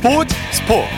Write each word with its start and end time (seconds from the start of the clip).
스포츠 0.00 0.34
스포츠. 0.50 0.88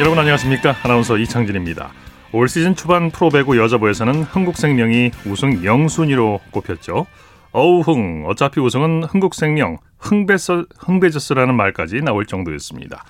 여러분 0.00 0.18
안녕하십니까? 0.18 0.74
아나운서 0.82 1.18
이창진입니다. 1.18 1.90
올 2.32 2.48
시즌 2.48 2.74
초반 2.74 3.10
프로배구 3.10 3.58
여자부에서는 3.58 4.22
흥국생명이 4.22 5.10
우승 5.26 5.62
영순위로 5.62 6.40
꼽혔죠. 6.52 7.04
어우흥 7.52 8.24
어차피 8.26 8.60
우승은 8.60 9.04
흥국생명 9.04 9.76
흥배서, 9.98 10.64
흥배저스라는 10.78 11.54
말까지 11.54 12.00
나올 12.00 12.24
정도였습니다. 12.24 13.04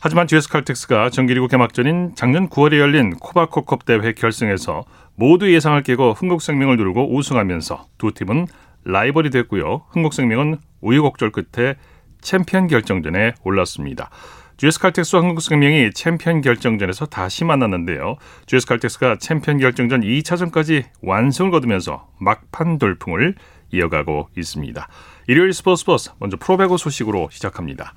하지만 0.00 0.26
GS칼텍스가 0.26 1.10
정기리그 1.10 1.48
개막전인 1.48 2.14
작년 2.14 2.48
9월에 2.48 2.78
열린 2.78 3.10
코바코컵 3.16 3.84
대회 3.84 4.14
결승에서 4.14 4.84
모두 5.16 5.52
예상을 5.52 5.82
깨고 5.82 6.14
흥국생명을 6.14 6.78
누르고 6.78 7.14
우승하면서 7.14 7.88
두 7.98 8.14
팀은 8.14 8.46
라이벌이 8.84 9.28
됐고요. 9.28 9.82
흥국생명은 9.90 10.56
우여곡절 10.80 11.32
끝에 11.32 11.74
챔피언 12.20 12.66
결정전에 12.66 13.34
올랐습니다. 13.44 14.10
GS칼텍스와 14.58 15.22
흥국생명이 15.22 15.92
챔피언 15.94 16.42
결정전에서 16.42 17.06
다시 17.06 17.44
만났는데요. 17.44 18.16
GS칼텍스가 18.46 19.16
챔피언 19.18 19.58
결정전 19.58 20.02
2차전까지 20.02 20.84
완승을 21.02 21.50
거두면서 21.50 22.08
막판 22.18 22.78
돌풍을 22.78 23.36
이어가고 23.72 24.28
있습니다. 24.36 24.86
일요일 25.28 25.54
스포츠 25.54 25.80
스포츠 25.80 26.10
먼저 26.18 26.36
프로배구 26.36 26.76
소식으로 26.76 27.28
시작합니다. 27.32 27.94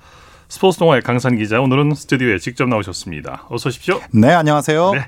스포츠 0.48 0.78
동아의 0.80 1.02
강산 1.02 1.36
기자 1.36 1.60
오늘은 1.60 1.96
스튜디오에 1.96 2.38
직접 2.38 2.70
나오셨습니다. 2.70 3.48
어서 3.50 3.70
오십시오. 3.70 4.00
네, 4.14 4.32
안녕하세요. 4.32 4.92
네. 4.94 5.08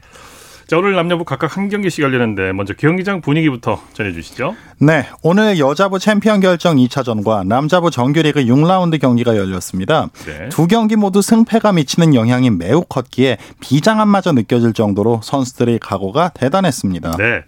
자, 0.67 0.79
오늘 0.79 0.95
남녀부 0.95 1.25
각각 1.25 1.57
한 1.57 1.69
경기씩 1.69 2.03
열리는데 2.03 2.51
먼저 2.51 2.73
경기장 2.73 3.21
분위기부터 3.21 3.79
전해 3.93 4.11
주시죠. 4.13 4.55
네, 4.79 5.05
오늘 5.21 5.59
여자부 5.59 5.99
챔피언 5.99 6.39
결정 6.39 6.77
2차전과 6.77 7.45
남자부 7.45 7.91
정규리그 7.91 8.45
6라운드 8.45 8.99
경기가 8.99 9.37
열렸습니다. 9.37 10.09
네. 10.25 10.49
두 10.49 10.65
경기 10.65 10.95
모두 10.95 11.21
승패가 11.21 11.73
미치는 11.73 12.15
영향이 12.15 12.49
매우 12.49 12.81
컸기에 12.81 13.37
비장함마저 13.59 14.31
느껴질 14.31 14.73
정도로 14.73 15.21
선수들의 15.23 15.77
각오가 15.79 16.29
대단했습니다. 16.29 17.17
네. 17.17 17.43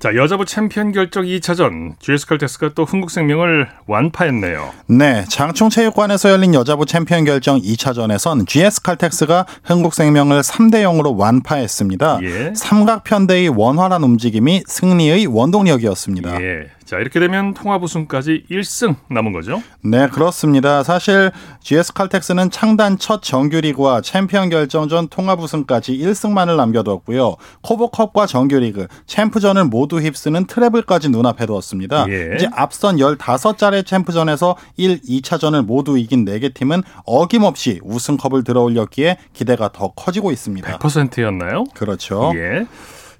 자, 0.00 0.14
여자부 0.14 0.46
챔피언 0.46 0.92
결정 0.92 1.24
2차전 1.24 1.92
GS칼텍스가 2.00 2.70
또 2.74 2.86
흥국생명을 2.86 3.68
완파했네요. 3.86 4.70
네, 4.86 5.26
장충체육관에서 5.28 6.30
열린 6.30 6.54
여자부 6.54 6.86
챔피언 6.86 7.26
결정 7.26 7.60
2차전에선 7.60 8.46
GS칼텍스가 8.46 9.44
흥국생명을 9.62 10.40
3대 10.40 10.84
0으로 10.84 11.18
완파했습니다. 11.18 12.20
예. 12.22 12.52
삼각편대의 12.56 13.50
원활한 13.50 14.02
움직임이 14.02 14.62
승리의 14.66 15.26
원동력이었습니다. 15.26 16.40
예. 16.40 16.70
자, 16.90 16.98
이렇게 16.98 17.20
되면 17.20 17.54
통합 17.54 17.84
우승까지 17.84 18.46
1승 18.50 18.96
남은 19.10 19.32
거죠? 19.32 19.62
네, 19.84 20.08
그렇습니다. 20.08 20.82
사실 20.82 21.30
GS 21.60 21.92
칼텍스는 21.92 22.50
창단 22.50 22.98
첫 22.98 23.22
정규리그와 23.22 24.00
챔피언 24.00 24.48
결정전 24.48 25.06
통합 25.06 25.38
우승까지 25.38 25.96
1승만을 25.96 26.56
남겨두었고요. 26.56 27.36
코보컵과 27.60 28.26
정규리그, 28.26 28.88
챔프전을 29.06 29.66
모두 29.66 30.00
휩쓰는 30.00 30.46
트래블까지 30.48 31.10
눈앞에 31.10 31.46
두었습니다. 31.46 32.06
예. 32.08 32.34
이제 32.34 32.48
앞선 32.52 32.96
15차례 32.96 33.86
챔프전에서 33.86 34.56
1, 34.76 35.02
2차전을 35.02 35.64
모두 35.64 35.96
이긴 35.96 36.24
4개 36.24 36.52
팀은 36.52 36.82
어김없이 37.04 37.78
우승컵을 37.84 38.42
들어올렸기에 38.42 39.16
기대가 39.32 39.70
더 39.70 39.92
커지고 39.92 40.32
있습니다. 40.32 40.76
100%였나요? 40.78 41.66
그렇죠. 41.72 42.32
예. 42.34 42.66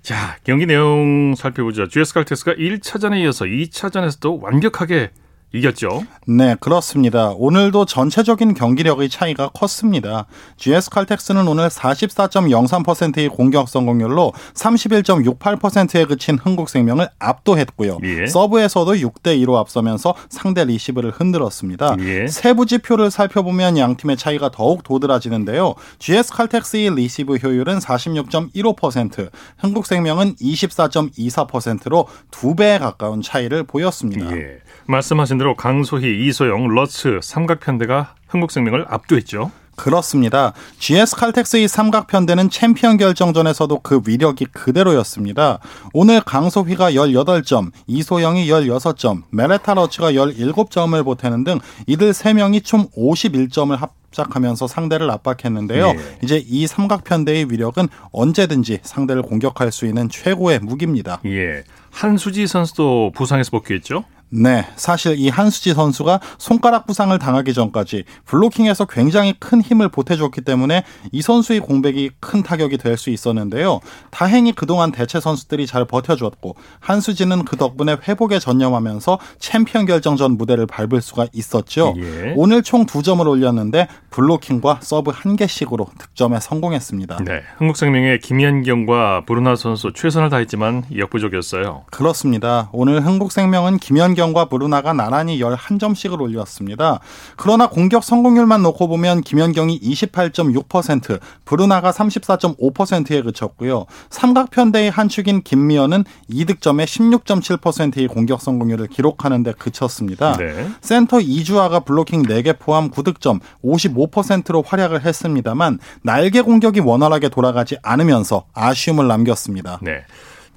자, 0.03 0.39
경기 0.45 0.67
내용 0.67 1.35
살펴보죠. 1.37 1.89
GS 1.89 2.15
칼텍스가 2.15 2.55
1차전에 2.55 3.21
이어서 3.23 3.45
2차전에서도 3.45 4.41
완벽하게 4.41 5.11
이겼죠. 5.53 6.05
네, 6.27 6.55
그렇습니다. 6.61 7.31
오늘도 7.31 7.85
전체적인 7.85 8.55
경기력의 8.55 9.09
차이가 9.09 9.49
컸습니다. 9.49 10.27
GS 10.57 10.91
칼텍스는 10.91 11.49
오늘 11.49 11.69
44.03%의 11.69 13.29
공격 13.29 13.69
성공률로 13.69 14.33
31.68%에 14.55 16.05
그친 16.05 16.39
흥국생명을 16.39 17.09
압도했고요. 17.19 17.99
예. 18.05 18.27
서브에서도 18.27 18.93
6대 18.93 19.43
2로 19.43 19.57
앞서면서 19.57 20.15
상대 20.29 20.65
리시브를 20.65 21.11
흔들었습니다. 21.11 21.97
예. 22.01 22.29
세부 22.29 22.67
지표를 22.67 23.11
살펴보면 23.11 23.77
양 23.77 23.97
팀의 23.97 24.17
차이가 24.17 24.51
더욱 24.53 24.85
도드라지는데요. 24.85 25.75
GS 25.99 26.33
칼텍스의 26.33 26.95
리시브 26.95 27.37
효율은 27.37 27.79
46.15%, 27.79 29.31
흥국생명은 29.59 30.37
24.24%로 30.37 32.07
두 32.31 32.55
배에 32.55 32.79
가까운 32.79 33.21
차이를 33.21 33.65
보였습니다. 33.65 34.31
예. 34.37 34.59
말씀하신 34.87 35.40
대로 35.41 35.55
강소휘, 35.57 36.27
이소영, 36.27 36.69
러츠 36.69 37.19
삼각편대가 37.23 38.15
흥국생명을 38.29 38.85
압도했죠. 38.91 39.51
그렇습니다. 39.75 40.53
GS 40.79 41.17
칼텍스의 41.17 41.67
삼각편대는 41.67 42.51
챔피언 42.51 42.99
결정전에서도 42.99 43.81
그 43.81 44.03
위력이 44.07 44.45
그대로였습니다. 44.53 45.59
오늘 45.95 46.21
강소휘가 46.21 46.93
18점, 46.93 47.71
이소영이 47.87 48.47
16점, 48.49 49.23
메레타 49.31 49.73
러츠가 49.73 50.13
17점을 50.13 51.03
보태는 51.03 51.45
등 51.45 51.59
이들 51.87 52.11
3명이 52.11 52.63
총 52.63 52.89
51점을 52.91 53.75
합작하면서 53.75 54.67
상대를 54.67 55.09
압박했는데요. 55.09 55.87
예. 55.87 55.99
이제 56.25 56.45
이 56.45 56.67
삼각편대의 56.67 57.47
위력은 57.49 57.89
언제든지 58.11 58.81
상대를 58.83 59.23
공격할 59.23 59.71
수 59.71 59.87
있는 59.87 60.09
최고의 60.09 60.59
무기입니다. 60.59 61.21
예. 61.27 61.63
한수지 61.93 62.49
선수도 62.49 63.13
부상에서 63.15 63.53
복귀했죠? 63.53 64.05
네, 64.33 64.65
사실 64.77 65.17
이 65.19 65.29
한수지 65.29 65.75
선수가 65.75 66.21
손가락 66.39 66.87
부상을 66.87 67.19
당하기 67.19 67.53
전까지 67.53 68.05
블로킹에서 68.27 68.85
굉장히 68.87 69.35
큰 69.41 69.61
힘을 69.61 69.89
보태줬기 69.89 70.43
때문에 70.43 70.85
이 71.11 71.21
선수의 71.21 71.59
공백이 71.61 72.11
큰 72.21 72.43
타격이 72.43 72.79
될 72.79 72.97
수 73.01 73.09
있었는데요. 73.11 73.81
다행히 74.11 74.53
그동안 74.53 74.93
대체 74.93 75.21
선수들이 75.21 75.67
잘 75.67 75.87
버텨줬고 75.87 76.55
한수지는 76.81 77.47
그 77.47 77.57
덕분에 77.57 77.97
회복에 78.07 78.39
전념하면서 78.39 79.19
챔피언 79.39 79.87
결정전 79.87 80.37
무대를 80.37 80.67
밟을 80.67 81.01
수가 81.01 81.27
있었죠. 81.33 81.95
예. 81.97 82.35
오늘 82.37 82.63
총 82.63 82.85
두 82.85 83.03
점을 83.03 83.27
올렸는데 83.27 83.89
블로킹과 84.11 84.81
서브 84.83 85.13
한 85.15 85.37
개씩으로 85.37 85.87
득점에 85.99 86.41
성공했습니다. 86.41 87.19
네, 87.25 87.41
흥국생명의 87.59 88.19
김연경과 88.21 89.25
브루나 89.27 89.57
선수 89.57 89.93
최선을 89.95 90.29
다했지만 90.29 90.85
역부족이었어요. 90.95 91.85
그렇습니다. 91.91 92.69
오늘 92.73 93.01
흥국생명은 93.05 93.79
김연경 93.79 94.20
김연경과 94.21 94.47
브루나가 94.47 94.93
나란히 94.93 95.41
11점씩을 95.41 96.21
올렸습니다. 96.21 97.01
그러나 97.37 97.69
공격 97.69 98.05
성공률만 98.05 98.63
놓고 98.63 98.87
보면 98.89 99.23
김연경이 99.23 99.81
28.6%, 99.81 101.19
브루나가 101.47 101.91
34.5%에 101.91 103.23
그쳤고요. 103.23 103.87
삼각편대의 104.11 104.91
한 104.91 105.09
축인 105.09 105.43
김미연은 105.43 106.05
2득점에 106.31 106.85
16.7%의 106.85 108.09
공격 108.09 108.43
성공률을 108.43 108.89
기록하는 108.89 109.43
데 109.43 109.53
그쳤습니다. 109.53 110.37
네. 110.37 110.69
센터 110.83 111.21
이주아가 111.21 111.81
블로킹 111.81 112.23
4개 112.25 112.59
포함 112.59 112.91
9득점 112.91 113.41
55%로 113.65 114.63
활약을 114.63 115.05
했습니다만 115.05 115.79
날개 116.03 116.43
공격이 116.43 116.81
원활하게 116.81 117.31
돌아가지 117.31 117.77
않으면서 117.83 118.45
아쉬움을 118.53 119.09
남겼습니다. 119.09 119.79
네. 119.83 120.03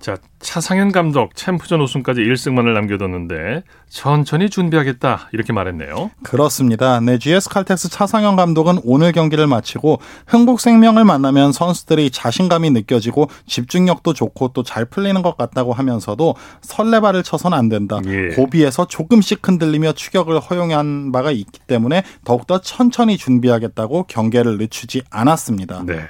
자, 0.03 0.17
차상현 0.39 0.91
감독 0.91 1.33
챔프전 1.33 1.79
우승까지 1.79 2.19
1승만을 2.19 2.73
남겨뒀는데 2.73 3.63
천천히 3.87 4.49
준비하겠다 4.49 5.29
이렇게 5.31 5.53
말했네요. 5.53 6.11
그렇습니다. 6.23 6.99
네, 6.99 7.17
GS 7.17 7.47
칼텍스 7.47 7.89
차상현 7.89 8.35
감독은 8.35 8.79
오늘 8.83 9.13
경기를 9.13 9.47
마치고 9.47 10.01
흥국생명을 10.27 11.05
만나면 11.05 11.53
선수들이 11.53 12.11
자신감이 12.11 12.71
느껴지고 12.71 13.29
집중력도 13.47 14.11
좋고 14.11 14.49
또 14.49 14.63
잘 14.63 14.83
풀리는 14.83 15.21
것 15.21 15.37
같다고 15.37 15.71
하면서도 15.71 16.35
설레발을 16.61 17.23
쳐선 17.23 17.53
안 17.53 17.69
된다. 17.69 18.01
예. 18.07 18.35
고비에서 18.35 18.87
조금씩 18.87 19.47
흔들리며 19.47 19.93
추격을 19.93 20.41
허용한 20.41 21.13
바가 21.13 21.31
있기 21.31 21.59
때문에 21.65 22.03
더욱더 22.25 22.59
천천히 22.59 23.17
준비하겠다고 23.17 24.03
경계를 24.07 24.57
늦추지 24.57 25.03
않았습니다. 25.09 25.83
네. 25.85 26.07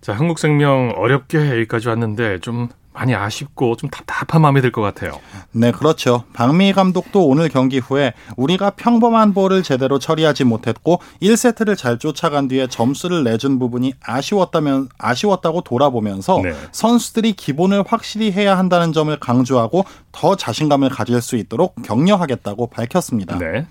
자, 0.00 0.12
한국생명 0.12 0.92
어렵게 0.96 1.50
여기까지 1.50 1.88
왔는데 1.88 2.38
좀 2.38 2.68
많이 2.96 3.14
아쉽고 3.14 3.76
좀 3.76 3.90
답답한 3.90 4.40
마음이 4.42 4.60
들 4.62 4.72
것 4.72 4.80
같아요. 4.80 5.12
네, 5.52 5.70
그렇죠. 5.70 6.24
박미 6.32 6.72
감독도 6.72 7.26
오늘 7.26 7.48
경기 7.48 7.78
후에 7.78 8.14
우리가 8.36 8.70
평범한 8.70 9.34
볼을 9.34 9.62
제대로 9.62 9.98
처리하지 9.98 10.44
못했고 10.44 11.00
1세트를 11.22 11.76
잘 11.76 11.98
쫓아간 11.98 12.48
뒤에 12.48 12.66
점수를 12.68 13.22
내준 13.24 13.58
부분이 13.58 13.92
아쉬웠다면 14.02 14.88
아쉬웠다고 14.98 15.60
돌아보면서 15.62 16.40
네. 16.42 16.54
선수들이 16.72 17.34
기본을 17.34 17.84
확실히 17.86 18.32
해야 18.32 18.56
한다는 18.58 18.92
점을 18.92 19.14
강조하고 19.18 19.84
더 20.12 20.34
자신감을 20.36 20.88
가질 20.88 21.20
수 21.20 21.36
있도록 21.36 21.76
격려하겠다고 21.82 22.68
밝혔습니다. 22.68 23.38
네. 23.38 23.66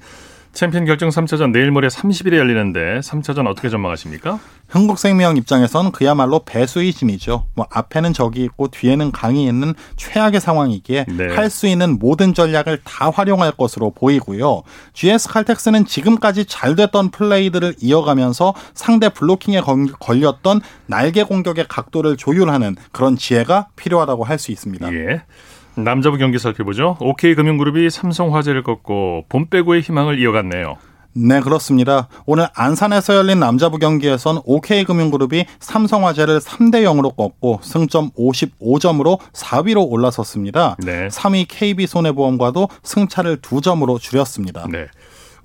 챔피언 0.56 0.86
결정 0.86 1.10
3차전 1.10 1.52
내일 1.52 1.69
모레 1.69 1.90
30일에 1.90 2.38
열리는데 2.38 3.02
3차전 3.02 3.46
어떻게 3.46 3.68
전망하십니까? 3.68 4.40
흥국생명 4.69 5.36
입장에선 5.36 5.92
그야말로 5.92 6.40
배수이진이죠. 6.46 7.46
뭐 7.56 7.68
앞에는 7.69 8.13
적이 8.13 8.46
있고 8.46 8.69
뒤에는 8.69 9.12
강이 9.12 9.46
있는 9.46 9.74
최악의 9.98 10.40
상황이기에 10.40 11.07
네. 11.10 11.28
할수 11.36 11.68
있는 11.68 12.00
모든 12.00 12.34
전략을 12.34 12.80
다 12.86 13.10
활용할 13.10 13.52
것으로 13.52 13.92
보이고요. 13.92 14.63
GS 14.94 15.28
칼텍스는 15.28 15.86
지금까지 15.86 16.46
잘 16.46 16.78
됐던 16.78 17.12
플레이들을 17.12 17.75
이어가면서 17.81 18.54
상대 18.74 19.10
블로킹에 19.10 19.60
건- 19.60 19.92
걸렸던 20.00 20.62
날개 20.88 21.24
공격의 21.24 21.66
각도를 21.68 22.16
조율하는 22.16 22.78
그런 22.94 23.18
지혜가 23.18 23.68
필요하다고 23.75 24.24
할 24.24 24.40
수 24.40 24.54
있습니다. 24.54 24.94
예. 24.94 25.22
남자부 25.77 26.18
경기 26.18 26.39
살펴보죠. 26.39 26.98
OK금융그룹이 27.00 27.89
삼성화재를 27.89 28.63
꺾고 28.63 29.25
본 29.30 29.50
빼고의 29.50 29.81
희망을 29.81 30.19
이어갔네요. 30.19 30.77
네, 31.18 31.39
그렇습니다. 31.39 32.10
오늘 32.25 32.48
안산에서 32.54 33.16
열린 33.16 33.39
남자부 33.39 33.80
경기에선 33.80 34.42
OK금융그룹이 34.44 35.45
삼성화재를 35.60 36.42
3대 36.42 36.83
0으로 36.83 37.16
꺾고 37.16 37.62
승점 37.63 38.12
55점으로 38.12 39.19
4위로 39.31 39.89
올라섰습니다. 39.89 40.75
네. 40.83 41.07
3위 41.07 41.45
KB손해보험과도 41.48 42.68
승차를 42.83 43.38
2점으로 43.38 43.98
줄였습니다. 43.98 44.68
네. 44.69 44.88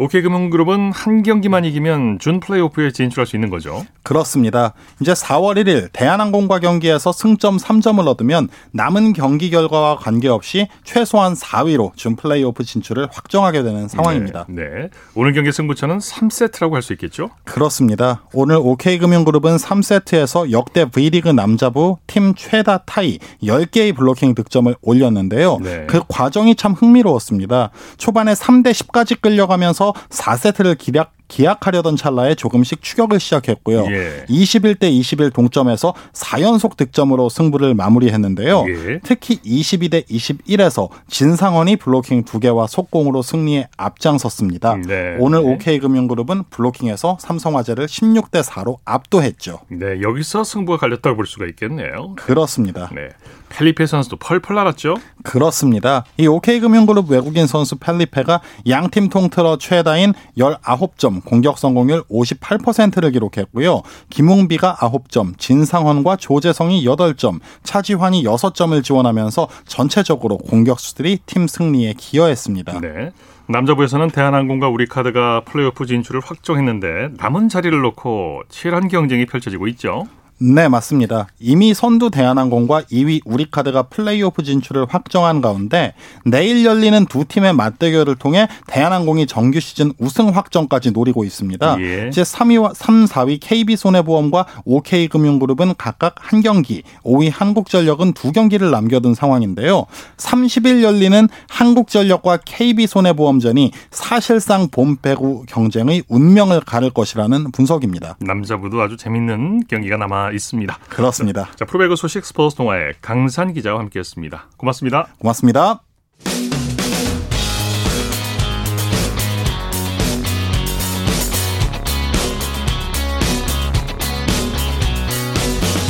OK금융그룹은 0.00 0.92
한 0.92 1.22
경기만 1.22 1.66
이기면 1.66 2.20
준 2.20 2.40
플레이오프에 2.40 2.90
진출할 2.90 3.26
수 3.26 3.36
있는 3.36 3.50
거죠. 3.50 3.84
그렇습니다. 4.02 4.72
이제 4.98 5.12
4월 5.12 5.62
1일 5.62 5.90
대한항공과 5.92 6.58
경기에서 6.60 7.12
승점 7.12 7.58
3점을 7.58 8.06
얻으면 8.06 8.48
남은 8.72 9.12
경기 9.12 9.50
결과와 9.50 9.96
관계없이 9.96 10.68
최소한 10.84 11.34
4위로 11.34 11.94
준 11.96 12.16
플레이오프 12.16 12.64
진출을 12.64 13.08
확정하게 13.12 13.62
되는 13.62 13.88
상황입니다. 13.88 14.46
네. 14.48 14.62
네. 14.62 14.88
오늘 15.14 15.34
경기 15.34 15.52
승부처는 15.52 15.98
3세트라고 15.98 16.72
할 16.72 16.80
수 16.80 16.94
있겠죠? 16.94 17.28
그렇습니다. 17.44 18.22
오늘 18.32 18.56
OK금융그룹은 18.56 19.56
3세트에서 19.56 20.50
역대 20.50 20.86
V리그 20.86 21.28
남자부 21.28 21.98
팀 22.06 22.34
최다 22.34 22.84
타이 22.86 23.18
10개의 23.42 23.94
블로킹 23.94 24.34
득점을 24.34 24.74
올렸는데요. 24.80 25.58
네. 25.60 25.84
그 25.86 26.00
과정이 26.08 26.54
참 26.54 26.72
흥미로웠습니다. 26.72 27.70
초반에 27.98 28.32
3대 28.32 28.70
10까지 28.70 29.20
끌려가면서 29.20 29.89
4세트를 30.10 30.78
기약 30.78 31.12
기약하려던 31.30 31.96
찰나에 31.96 32.34
조금씩 32.34 32.82
추격을 32.82 33.20
시작했고요. 33.20 33.86
예. 33.90 34.24
21대 34.28 34.90
21 34.90 35.30
동점에서 35.30 35.94
4연속 36.12 36.76
득점으로 36.76 37.28
승부를 37.28 37.74
마무리했는데요. 37.74 38.64
예. 38.68 39.00
특히 39.02 39.40
22대 39.42 40.04
21에서 40.08 40.88
진상원이 41.08 41.76
블로킹 41.76 42.24
2개와 42.24 42.66
속공으로 42.66 43.22
승리에 43.22 43.68
앞장섰습니다. 43.76 44.76
네. 44.86 45.16
오늘 45.20 45.44
네. 45.44 45.52
OK금융그룹은 45.52 46.44
블로킹에서 46.50 47.18
삼성화재를 47.20 47.86
16대 47.86 48.42
4로 48.42 48.78
압도했죠. 48.84 49.60
네, 49.68 50.00
여기서 50.02 50.42
승부가 50.42 50.78
갈렸다고 50.78 51.14
볼 51.16 51.26
수가 51.26 51.46
있겠네요. 51.46 52.16
그렇습니다. 52.16 52.90
네. 52.92 53.10
펠리페 53.50 53.86
선수도 53.86 54.16
펄펄 54.16 54.56
날았죠? 54.56 54.94
그렇습니다. 55.22 56.04
이 56.16 56.26
OK금융그룹 56.26 57.10
외국인 57.10 57.46
선수 57.46 57.76
펠리페가 57.76 58.40
양팀 58.68 59.10
통틀어 59.10 59.58
최다인 59.58 60.14
19점, 60.38 61.24
공격 61.24 61.58
성공률 61.58 62.04
58%를 62.04 63.10
기록했고요. 63.10 63.82
김웅비가 64.08 64.76
9점, 64.76 65.38
진상헌과 65.38 66.16
조재성이 66.16 66.84
8점, 66.84 67.40
차지환이 67.62 68.24
6점을 68.24 68.82
지원하면서 68.82 69.48
전체적으로 69.66 70.38
공격수들이 70.38 71.18
팀 71.26 71.46
승리에 71.46 71.94
기여했습니다. 71.98 72.80
네. 72.80 73.10
남자부에서는 73.50 74.10
대한항공과 74.10 74.68
우리카드가 74.68 75.42
플레이오프 75.44 75.84
진출을 75.84 76.20
확정했는데 76.24 77.10
남은 77.18 77.48
자리를 77.48 77.78
놓고 77.80 78.42
치열한 78.48 78.86
경쟁이 78.86 79.26
펼쳐지고 79.26 79.66
있죠. 79.68 80.06
네, 80.42 80.68
맞습니다. 80.68 81.26
이미 81.38 81.74
선두 81.74 82.10
대한항공과 82.10 82.84
2위 82.84 83.20
우리카드가 83.26 83.82
플레이오프 83.84 84.42
진출을 84.42 84.86
확정한 84.88 85.42
가운데 85.42 85.92
내일 86.24 86.64
열리는 86.64 87.04
두 87.04 87.26
팀의 87.26 87.52
맞대결을 87.52 88.16
통해 88.16 88.48
대한항공이 88.66 89.26
정규 89.26 89.60
시즌 89.60 89.92
우승 89.98 90.30
확정까지 90.30 90.92
노리고 90.92 91.24
있습니다. 91.24 91.76
예. 91.80 92.08
이제 92.08 92.22
3위와 92.22 92.72
3, 92.74 93.04
4위 93.04 93.38
KB손해보험과 93.38 94.46
OK금융그룹은 94.64 95.74
각각 95.76 96.14
한 96.18 96.40
경기, 96.40 96.84
5위 97.04 97.30
한국전력은 97.30 98.14
두 98.14 98.32
경기를 98.32 98.70
남겨둔 98.70 99.12
상황인데요. 99.12 99.84
30일 100.16 100.82
열리는 100.82 101.28
한국전력과 101.50 102.38
KB손해보험전이 102.46 103.72
사실상 103.90 104.68
봄 104.68 104.96
배구 104.96 105.44
경쟁의 105.48 106.04
운명을 106.08 106.60
가를 106.60 106.88
것이라는 106.88 107.52
분석입니다. 107.52 108.16
남자부도 108.20 108.80
아주 108.80 108.96
재밌는 108.96 109.64
경기가 109.68 109.98
남아 109.98 110.29
있습니다. 110.32 110.78
그렇습니다. 110.88 111.50
자, 111.56 111.64
프로배구 111.64 111.96
소식 111.96 112.24
스포츠 112.24 112.56
동아의 112.56 112.94
강산 113.00 113.52
기자와 113.52 113.80
함께했습니다. 113.80 114.50
고맙습니다. 114.56 115.08
고맙습니다. 115.18 115.82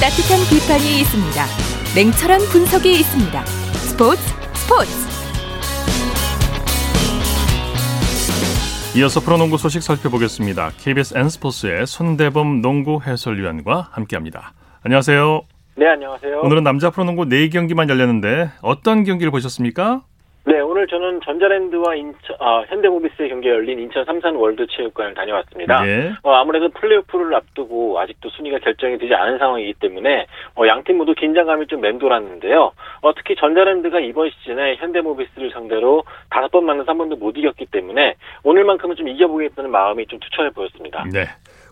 따뜻한 0.01 0.41
비판이 0.49 1.01
있습니다. 1.01 1.45
냉철한 1.95 2.41
분석이 2.51 3.01
있습니다. 3.01 3.45
스포츠 3.45 4.23
스포츠 4.55 5.10
이어서 8.97 9.21
프로농구 9.21 9.57
소식 9.57 9.83
살펴보겠습니다. 9.83 10.71
KBS 10.77 11.17
N스포츠의 11.17 11.87
손대범 11.87 12.61
농구 12.61 13.01
해설위원과 13.01 13.91
함께합니다. 13.93 14.53
안녕하세요. 14.83 15.43
네, 15.77 15.87
안녕하세요. 15.87 16.41
오늘은 16.41 16.65
남자 16.65 16.91
프로농구 16.91 17.27
4경기만 17.27 17.89
열렸는데 17.89 18.49
어떤 18.63 19.05
경기를 19.05 19.31
보셨습니까? 19.31 20.03
네, 20.45 20.59
오늘 20.59 20.89
저는 20.89 21.21
전자랜드와 21.25 21.95
인천, 21.95 22.35
아, 22.41 22.65
현대모비스의 22.69 23.29
경기가 23.29 23.55
열린 23.55 23.79
인천 23.79 24.05
삼산 24.05 24.35
월드체육관을 24.35 25.15
다녀왔습니다. 25.15 25.87
예. 25.87 26.13
어, 26.23 26.33
아무래도 26.33 26.69
플레이오프를 26.71 27.33
앞두고 27.35 28.01
아직도 28.01 28.31
순위가 28.31 28.59
결정이 28.59 28.99
되지 28.99 29.15
않은 29.15 29.39
상황이기 29.39 29.75
때문에 29.75 30.27
어, 30.57 30.67
양팀 30.67 30.99
모두 30.99 31.15
긴장감이 31.15 31.67
좀 31.67 31.81
맴돌았는데요. 31.81 32.73
어, 33.03 33.15
특히 33.15 33.35
전자랜드가 33.37 34.01
이번 34.01 34.31
시즌에 34.31 34.77
현대모비스를 34.77 35.51
상대로 35.53 36.05
다섯 36.31 36.51
번 36.51 36.65
만나서 36.67 36.91
한 36.91 36.99
번도 36.99 37.17
못 37.17 37.37
이겼기 37.37 37.67
때문에 37.67 38.15
오늘만큼은 38.43 38.97
좀 38.97 39.09
이겨보겠다는 39.09 39.71
마음이 39.71 40.07
좀 40.07 40.19
투철해 40.21 40.51
보였습니다. 40.51 41.05
네. 41.13 41.27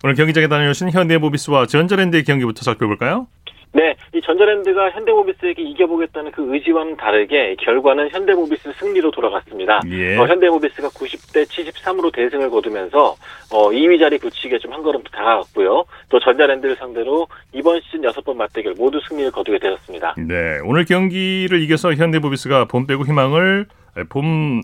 오늘 0.05 0.15
경기장에 0.15 0.47
다녀오신 0.47 0.91
현대모비스와 0.91 1.67
전자랜드의 1.67 2.23
경기부터 2.23 2.63
살펴볼까요? 2.63 3.27
네, 3.73 3.95
이 4.15 4.21
전자랜드가 4.23 4.91
현대모비스에게 4.91 5.63
이겨보겠다는 5.63 6.33
그 6.33 6.55
의지와는 6.55 6.97
다르게 6.97 7.57
결과는 7.61 8.09
현대모비스 8.11 8.73
승리로 8.79 9.11
돌아갔습니다. 9.11 9.81
예. 9.91 10.17
어, 10.17 10.27
현대모비스가 10.27 10.89
90대 10.89 11.45
73으로 11.47 12.13
대승을 12.13 12.49
거두면서 12.51 13.17
어, 13.51 13.71
2위 13.71 13.99
자리 14.01 14.19
굳히기에 14.19 14.59
좀 14.59 14.69
한 14.69 14.83
걸음 14.83 15.03
더 15.03 15.11
다가갔고요. 15.11 15.85
또 16.11 16.21
전자랜드를 16.21 16.77
상대로 16.77 17.27
이번 17.53 17.81
시즌 17.81 18.03
6번 18.03 18.37
맞대결 18.37 18.75
모두 18.79 19.01
승리를 19.09 19.31
거두게 19.33 19.59
되었습니다. 19.59 20.15
네. 20.19 20.59
오늘 20.65 20.85
경기를 20.85 21.61
이겨서 21.63 21.95
현대모비스가 21.95 22.67
봄 22.67 22.87
빼고 22.87 23.05
희망을 23.07 23.67
에, 23.97 24.03
봄 24.05 24.61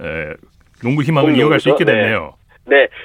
에, 0.00 0.34
농구 0.82 1.02
희망을 1.02 1.30
봄 1.30 1.40
이어갈 1.40 1.60
수 1.60 1.70
있게 1.70 1.84
농구죠? 1.84 1.92
네. 1.96 2.02
됐네요. 2.02 2.34
네, 2.36 2.43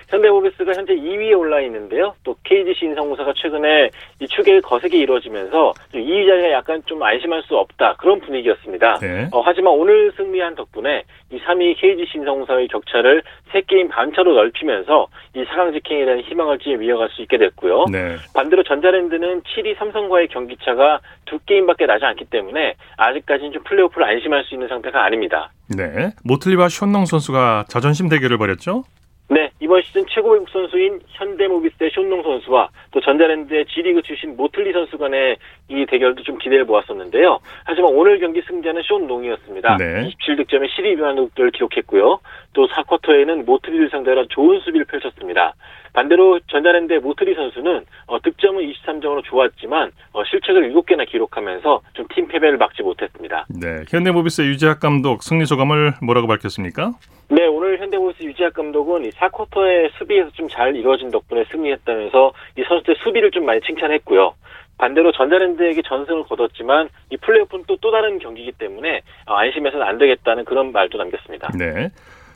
현대모비스가 0.08 0.74
현재 0.74 0.96
2위에 0.96 1.38
올라 1.38 1.60
있는데요. 1.62 2.16
또 2.24 2.36
KGC 2.44 2.86
인성공사가 2.86 3.34
최근에 3.36 3.90
이 4.20 4.28
추격이 4.28 4.62
거세게 4.62 4.98
이루어지면서 4.98 5.74
좀 5.92 6.02
2위 6.02 6.28
자리가 6.28 6.52
약간 6.52 6.82
좀 6.86 7.02
안심할 7.04 7.44
수 7.44 7.56
없다 7.58 7.96
그런 7.98 8.20
분위기였습니다. 8.22 8.96
네. 9.00 9.28
어, 9.32 9.42
하지만 9.42 9.74
오늘 9.74 10.12
승리한 10.16 10.56
덕분에 10.56 11.04
이 11.32 11.40
3위 11.40 11.80
KGC 11.80 12.20
인성공사의 12.20 12.68
격차를 12.70 13.22
3게임 13.52 13.90
반차로 13.90 14.34
넓히면서 14.34 15.08
이 15.36 15.44
4강 15.44 15.74
직행에 15.74 16.06
대한 16.06 16.22
희망을 16.22 16.58
좀 16.60 16.82
이어갈 16.82 17.10
수 17.10 17.22
있게 17.22 17.38
됐고요. 17.38 17.86
네. 17.92 18.16
반대로 18.34 18.64
전자랜드는 18.64 19.42
7위 19.44 19.78
삼성과의 19.78 20.28
경기차가 20.30 21.00
두 21.26 21.40
게임밖에 21.46 21.86
나지 21.86 22.06
않기 22.06 22.26
때문에 22.26 22.76
아직까지는 22.98 23.52
좀 23.52 23.64
플레이오프를 23.64 24.08
안심할 24.08 24.44
수 24.46 24.56
있는 24.56 24.68
상태가 24.68 25.04
아닙니다. 25.04 25.52
네. 25.76 26.12
모틀리와 26.24 26.70
쇼농 26.70 27.06
선수가 27.06 27.66
자존심 27.68 28.10
대결을 28.10 28.38
벌였죠? 28.38 28.84
네, 29.32 29.52
이번 29.60 29.84
시즌 29.84 30.06
최고 30.10 30.32
외국 30.32 30.50
선수인 30.50 31.02
현대모비스의 31.10 31.92
쇼농 31.94 32.24
선수와 32.24 32.70
또 32.90 33.00
전자랜드의 33.00 33.66
G리그 33.66 34.02
출신 34.02 34.36
모틀리 34.36 34.74
선수 34.74 34.98
간의 34.98 35.38
이 35.68 35.86
대결도 35.86 36.24
좀 36.24 36.40
기대를 36.40 36.66
모았었는데요. 36.66 37.40
하지만 37.64 37.94
오늘 37.94 38.20
경기 38.20 38.42
승자는 38.42 38.82
쇼농이었습니다. 38.82 39.78
네. 39.78 40.10
27득점에 40.10 40.68
12리바운드를 40.70 41.54
기록했고요. 41.54 42.20
또 42.54 42.68
4쿼터에는 42.68 43.46
모틀리를 43.46 43.90
상대로 43.92 44.26
좋은 44.26 44.62
수비를 44.62 44.86
펼쳤습니다. 44.86 45.54
반대로 45.94 46.40
전자랜드의 46.48 47.00
모틀리 47.00 47.36
선수는 47.36 47.86
어, 48.10 48.20
득점은 48.20 48.64
23점으로 48.72 49.24
좋았지만 49.24 49.92
어, 50.14 50.24
실책을 50.26 50.74
7개나 50.74 51.08
기록하면서 51.08 51.82
좀 51.94 52.08
팀 52.10 52.28
패배를 52.28 52.58
막지 52.58 52.82
못했습니다. 52.82 53.46
네. 53.50 53.84
현대모비스의 53.90 54.48
유재학 54.50 54.80
감독 54.80 55.22
승리 55.24 55.46
소감을 55.46 55.94
뭐라고 56.02 56.28
밝혔습니까? 56.28 56.94
네, 57.30 57.46
오늘 57.46 57.80
현대모비스 57.80 58.24
유지학 58.24 58.54
감독은 58.54 59.06
이 59.06 59.10
4쿼터의 59.12 59.92
수비에서 59.98 60.32
좀 60.32 60.50
잘 60.50 60.76
이루어진 60.76 61.12
덕분에 61.12 61.46
승리했다면서 61.52 62.34
이 62.58 62.64
선수들 62.68 62.96
수비를 63.04 63.30
좀 63.32 63.46
많이 63.46 63.62
칭찬했고요. 63.62 64.34
반대로 64.80 65.12
전자랜드에게 65.12 65.82
전승을 65.84 66.24
거뒀지만 66.24 66.90
이 67.12 67.18
플레이오프는 67.18 67.66
또, 67.68 67.78
또 67.78 67.92
다른 67.92 68.18
경기이기 68.18 68.54
때문에 68.54 69.02
어, 69.28 69.36
안심해서는 69.36 69.86
안 69.86 69.98
되겠다는 70.00 70.46
그런 70.46 70.72
말도 70.72 70.98
남겼습니다. 70.98 71.50
네. 71.58 71.90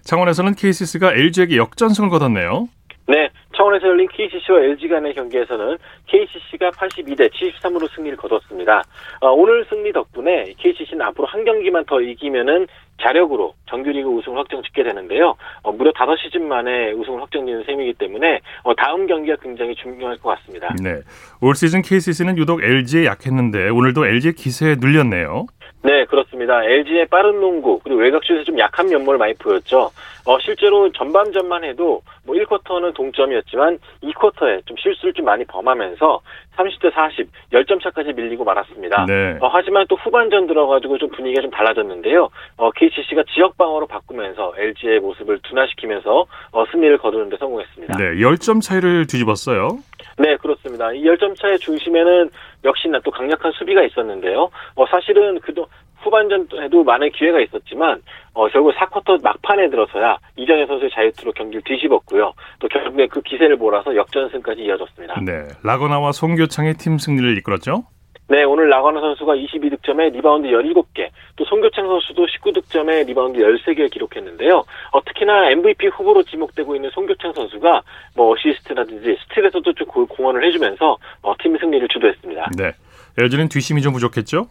창원에서는 0.03 0.53
KCC가 0.55 1.13
LG에게 1.13 1.57
역전승을 1.57 2.09
거뒀네요. 2.09 2.67
네, 3.07 3.29
창원에서 3.55 3.87
열린 3.87 4.07
KCC와 4.09 4.59
LG 4.59 4.87
간의 4.87 5.13
경기에서는 5.13 5.77
KCC가 6.07 6.71
82대 6.71 7.29
73으로 7.31 7.89
승리를 7.95 8.17
거뒀습니다. 8.17 8.83
어, 9.21 9.31
오늘 9.31 9.65
승리 9.69 9.91
덕분에 9.91 10.53
KCC는 10.57 11.01
앞으로 11.07 11.25
한 11.27 11.43
경기만 11.45 11.85
더 11.85 12.01
이기면은 12.01 12.67
자력으로 13.01 13.53
정규리그 13.69 14.07
우승을 14.07 14.37
확정 14.37 14.61
짓게 14.61 14.83
되는데요. 14.83 15.35
어, 15.63 15.71
무려 15.71 15.91
5시즌 15.91 16.41
만에 16.41 16.91
우승을 16.91 17.21
확정짓는 17.21 17.63
셈이기 17.65 17.93
때문에 17.93 18.39
어, 18.63 18.73
다음 18.75 19.07
경기가 19.07 19.35
굉장히 19.41 19.75
중요할 19.75 20.17
것 20.17 20.37
같습니다. 20.37 20.73
네. 20.81 21.01
올 21.41 21.55
시즌 21.55 21.81
KCC는 21.81 22.37
유독 22.37 22.63
LG에 22.63 23.05
약했는데 23.05 23.69
오늘도 23.69 24.05
LG의 24.05 24.33
기세에 24.33 24.75
눌렸네요. 24.79 25.47
네, 25.83 26.05
그렇습니다. 26.05 26.63
LG의 26.63 27.07
빠른 27.07 27.41
농구 27.41 27.79
그리고 27.83 27.99
외곽슛에 27.99 28.45
좀 28.45 28.57
약한 28.57 28.87
면모를 28.87 29.19
많이 29.19 29.33
보였죠. 29.33 29.91
어, 30.25 30.39
실제로 30.39 30.89
전반전만 30.93 31.65
해도 31.65 32.01
뭐 32.25 32.35
1쿼터는 32.35 32.93
동점이었지만 32.93 33.79
2쿼터에 34.01 34.65
좀 34.65 34.77
실수를 34.77 35.13
좀 35.13 35.25
많이 35.25 35.43
범하면서 35.43 36.21
30대 36.55 36.93
40, 36.93 37.29
10점 37.51 37.83
차까지 37.83 38.13
밀리고 38.13 38.45
말았습니다. 38.45 39.05
네. 39.07 39.37
어, 39.41 39.49
하지만 39.51 39.85
또 39.89 39.97
후반전 39.97 40.47
들어가지고 40.47 40.97
좀 40.99 41.09
분위기가 41.09 41.41
좀 41.41 41.51
달라졌는데요. 41.51 42.29
어, 42.55 42.71
KCC가 42.71 43.23
지역 43.33 43.57
방어로 43.57 43.87
바꾸면서 43.87 44.53
LG의 44.57 45.01
모습을 45.01 45.39
둔화시키면서 45.43 46.25
어, 46.51 46.65
승리를 46.71 46.97
거두는 46.99 47.29
데 47.29 47.35
성공했습니다. 47.37 47.97
네, 47.97 48.15
10점 48.15 48.61
차이를 48.61 49.05
뒤집었어요. 49.07 49.79
네, 50.17 50.37
그렇습니다. 50.37 50.93
이 50.93 51.03
10점 51.03 51.37
차의 51.37 51.59
중심에는 51.59 52.29
역시나 52.63 52.99
또 53.03 53.11
강력한 53.11 53.51
수비가 53.53 53.83
있었는데요. 53.83 54.49
어, 54.75 54.85
사실은 54.87 55.39
그도 55.39 55.67
후반전에도 56.03 56.83
많은 56.83 57.11
기회가 57.11 57.39
있었지만 57.39 58.01
어, 58.33 58.47
결국 58.49 58.73
4쿼터 58.73 59.23
막판에 59.23 59.69
들어서야 59.69 60.17
이정현 60.35 60.67
선수의 60.67 60.91
자유투로 60.91 61.31
경기를 61.33 61.61
뒤집었고요. 61.65 62.33
또 62.59 62.67
결국에 62.67 63.07
그 63.07 63.21
기세를 63.21 63.55
몰아서 63.57 63.95
역전승까지 63.95 64.61
이어졌습니다. 64.61 65.21
네. 65.21 65.47
라건아와 65.63 66.11
송교창이 66.11 66.75
팀 66.75 66.97
승리를 66.97 67.37
이끌었죠. 67.37 67.83
네, 68.29 68.43
오늘 68.43 68.69
라건아 68.69 69.01
선수가 69.01 69.35
22득점에 69.35 70.13
리바운드 70.13 70.47
17개, 70.47 71.09
또 71.35 71.43
송교창 71.45 71.85
선수도 71.87 72.25
19득점에 72.25 73.05
리바운드 73.05 73.39
13개 73.39 73.91
기록했는데요. 73.91 74.63
어, 74.91 75.03
특히나 75.03 75.51
MVP 75.51 75.87
후보로 75.87 76.23
지목되고 76.23 76.75
있는 76.75 76.89
송교창 76.91 77.33
선수가 77.33 77.81
뭐 78.15 78.33
어시스트라든지 78.33 79.17
스틸에서도 79.23 79.73
좀 79.73 79.87
공헌을 80.07 80.45
해주면서 80.45 80.97
어, 81.21 81.33
팀 81.41 81.57
승리를 81.57 81.87
주도했습니다. 81.89 82.51
네. 82.57 82.71
LG는 83.17 83.49
뒷심이 83.49 83.81
좀 83.81 83.93
부족했죠? 83.93 84.47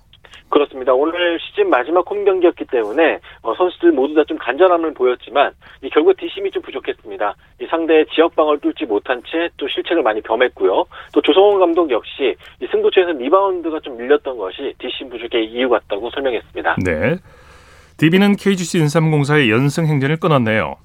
그렇습니다. 0.52 0.92
오늘 0.92 1.40
시즌 1.40 1.68
마지막 1.70 2.08
홈 2.08 2.24
경기였기 2.24 2.66
때문에 2.66 3.18
어, 3.42 3.54
선수들 3.54 3.90
모두 3.92 4.14
다 4.14 4.22
좀 4.24 4.38
간절함을 4.38 4.94
보였지만 4.94 5.52
이 5.82 5.90
결국 5.90 6.16
뒷심이 6.16 6.50
좀 6.52 6.62
부족했습니다. 6.62 7.34
이 7.60 7.66
상대의 7.66 8.06
지역 8.14 8.36
방어를 8.36 8.60
뚫지 8.60 8.84
못한 8.86 9.20
채 9.26 9.48
또 9.56 9.66
실책을 9.66 10.02
많이 10.02 10.20
범했고요. 10.20 10.84
또 11.12 11.20
조성원 11.22 11.58
감독 11.58 11.90
역시 11.90 12.36
이 12.60 12.66
승부처에서 12.70 13.12
리바운드가 13.12 13.80
좀 13.80 13.96
밀렸던 13.96 14.36
것이 14.38 14.74
뒷심 14.78 15.08
부족의 15.10 15.46
이유 15.46 15.68
같다고 15.68 16.10
설명했습니다. 16.10 16.76
네. 16.84 17.16
DB는 17.98 18.36
KGC 18.36 18.78
인삼공사의 18.78 19.50
연승 19.50 19.86
행진을 19.86 20.18
끊었네요. 20.18 20.76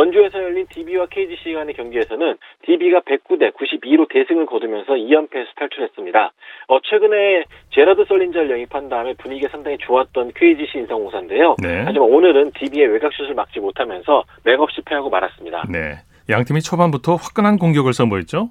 네, 0.00 0.18
원주에서 0.20 0.42
열린 0.42 0.66
DB와 0.70 1.06
KGC 1.06 1.52
간의 1.52 1.74
경기에서는 1.74 2.36
DB가 2.64 3.00
109대 3.00 3.52
92로 3.54 4.08
대승을 4.08 4.46
거두면서 4.46 4.94
2연패에서 4.94 5.54
탈출했습니다. 5.56 6.32
어, 6.68 6.78
최근에 6.82 7.44
제라드 7.74 8.04
설린저를 8.06 8.50
영입한 8.50 8.88
다음에 8.88 9.14
분위기가 9.14 9.50
상당히 9.50 9.76
좋았던 9.78 10.32
KGC 10.34 10.78
인삼공사인데요. 10.78 11.56
네. 11.62 11.82
하지만 11.84 12.08
오늘은 12.08 12.52
DB의 12.52 12.88
외곽슛을 12.88 13.34
막지 13.34 13.60
못하면서 13.60 14.24
맥없이 14.44 14.80
패하고 14.82 15.10
말았습니다. 15.10 15.64
네. 15.68 15.96
양 16.30 16.44
팀이 16.44 16.60
초반부터 16.60 17.16
화끈한 17.16 17.58
공격을 17.58 17.92
선보였죠? 17.92 18.50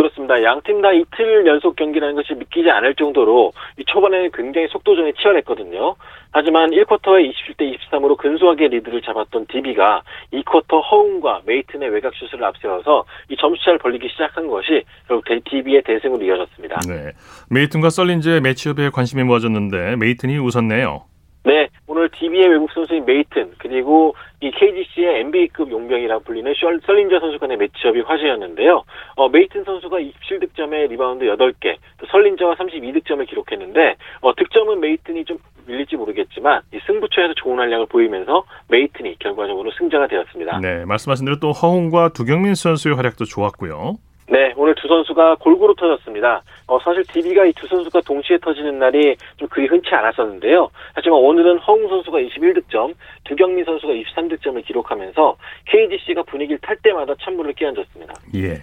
그렇습니다. 0.00 0.42
양 0.42 0.62
팀 0.62 0.80
다 0.80 0.92
이틀 0.92 1.46
연속 1.46 1.76
경기라는 1.76 2.14
것이 2.14 2.32
믿기지 2.34 2.70
않을 2.70 2.94
정도로 2.94 3.52
이 3.76 3.84
초반에 3.84 4.30
굉장히 4.32 4.66
속도전이 4.68 5.12
치열했거든요. 5.14 5.94
하지만 6.32 6.70
1쿼터에 6.70 7.30
27대 7.30 7.76
23으로 7.76 8.16
근소하게 8.16 8.68
리드를 8.68 9.02
잡았던 9.02 9.46
DB가 9.46 10.02
2쿼터 10.32 10.80
허웅과 10.90 11.42
메이튼의 11.44 11.90
외곽슛을 11.90 12.42
앞세워서 12.42 13.04
이 13.28 13.36
점수차를 13.36 13.78
벌리기 13.78 14.08
시작한 14.08 14.46
것이 14.48 14.84
결국 15.06 15.24
DB의 15.44 15.82
대승으로 15.82 16.24
이어졌습니다. 16.24 16.78
네. 16.88 17.12
메이튼과 17.50 17.90
설린저의 17.90 18.40
매치업에 18.40 18.88
관심이 18.90 19.22
모아졌는데 19.24 19.96
메이튼이 19.96 20.38
웃었네요. 20.38 21.09
네, 21.42 21.68
오늘 21.86 22.10
DB의 22.10 22.48
외국 22.48 22.70
선수인 22.72 23.06
메이튼 23.06 23.52
그리고 23.58 24.14
이 24.40 24.50
KGC의 24.50 25.20
NBA급 25.20 25.70
용병이라 25.70 26.20
불리는 26.20 26.52
설린저 26.84 27.18
선수 27.18 27.38
간의 27.38 27.56
매치업이 27.56 28.00
화제였는데요. 28.00 28.84
어, 29.16 29.28
메이튼 29.28 29.64
선수가 29.64 29.98
27득점에 29.98 30.88
리바운드 30.90 31.24
8개, 31.24 31.76
또 31.98 32.06
설린저가 32.06 32.56
32득점을 32.56 33.26
기록했는데 33.26 33.96
어, 34.20 34.34
득점은 34.34 34.80
메이튼이 34.80 35.24
좀 35.24 35.38
밀릴지 35.66 35.96
모르겠지만 35.96 36.62
이 36.74 36.78
승부처에서 36.86 37.34
좋은 37.34 37.58
활약을 37.58 37.86
보이면서 37.86 38.44
메이튼이 38.68 39.16
결과적으로 39.18 39.70
승자가 39.78 40.08
되었습니다. 40.08 40.58
네, 40.60 40.84
말씀하신 40.84 41.24
대로 41.24 41.38
또 41.38 41.52
허웅과 41.52 42.10
두경민 42.10 42.54
선수의 42.54 42.96
활약도 42.96 43.24
좋았고요. 43.24 43.96
네, 44.30 44.52
오늘 44.56 44.76
두 44.76 44.86
선수가 44.86 45.36
골고루 45.40 45.74
터졌습니다. 45.74 46.42
어, 46.68 46.78
사실 46.80 47.02
DB가 47.04 47.46
이 47.46 47.52
두 47.52 47.66
선수가 47.66 48.00
동시에 48.02 48.38
터지는 48.38 48.78
날이 48.78 49.16
좀 49.36 49.48
그리 49.48 49.66
흔치 49.66 49.90
않았었는데요. 49.92 50.70
하지만 50.94 51.18
오늘은 51.18 51.58
허웅 51.58 51.88
선수가 51.88 52.18
21득점, 52.18 52.94
두경민 53.24 53.64
선수가 53.64 53.92
23득점을 53.92 54.64
기록하면서 54.64 55.36
KGC가 55.66 56.22
분위기를 56.22 56.58
탈 56.62 56.76
때마다 56.76 57.14
찬물을 57.20 57.52
끼얹었습니다. 57.54 58.14
예. 58.36 58.62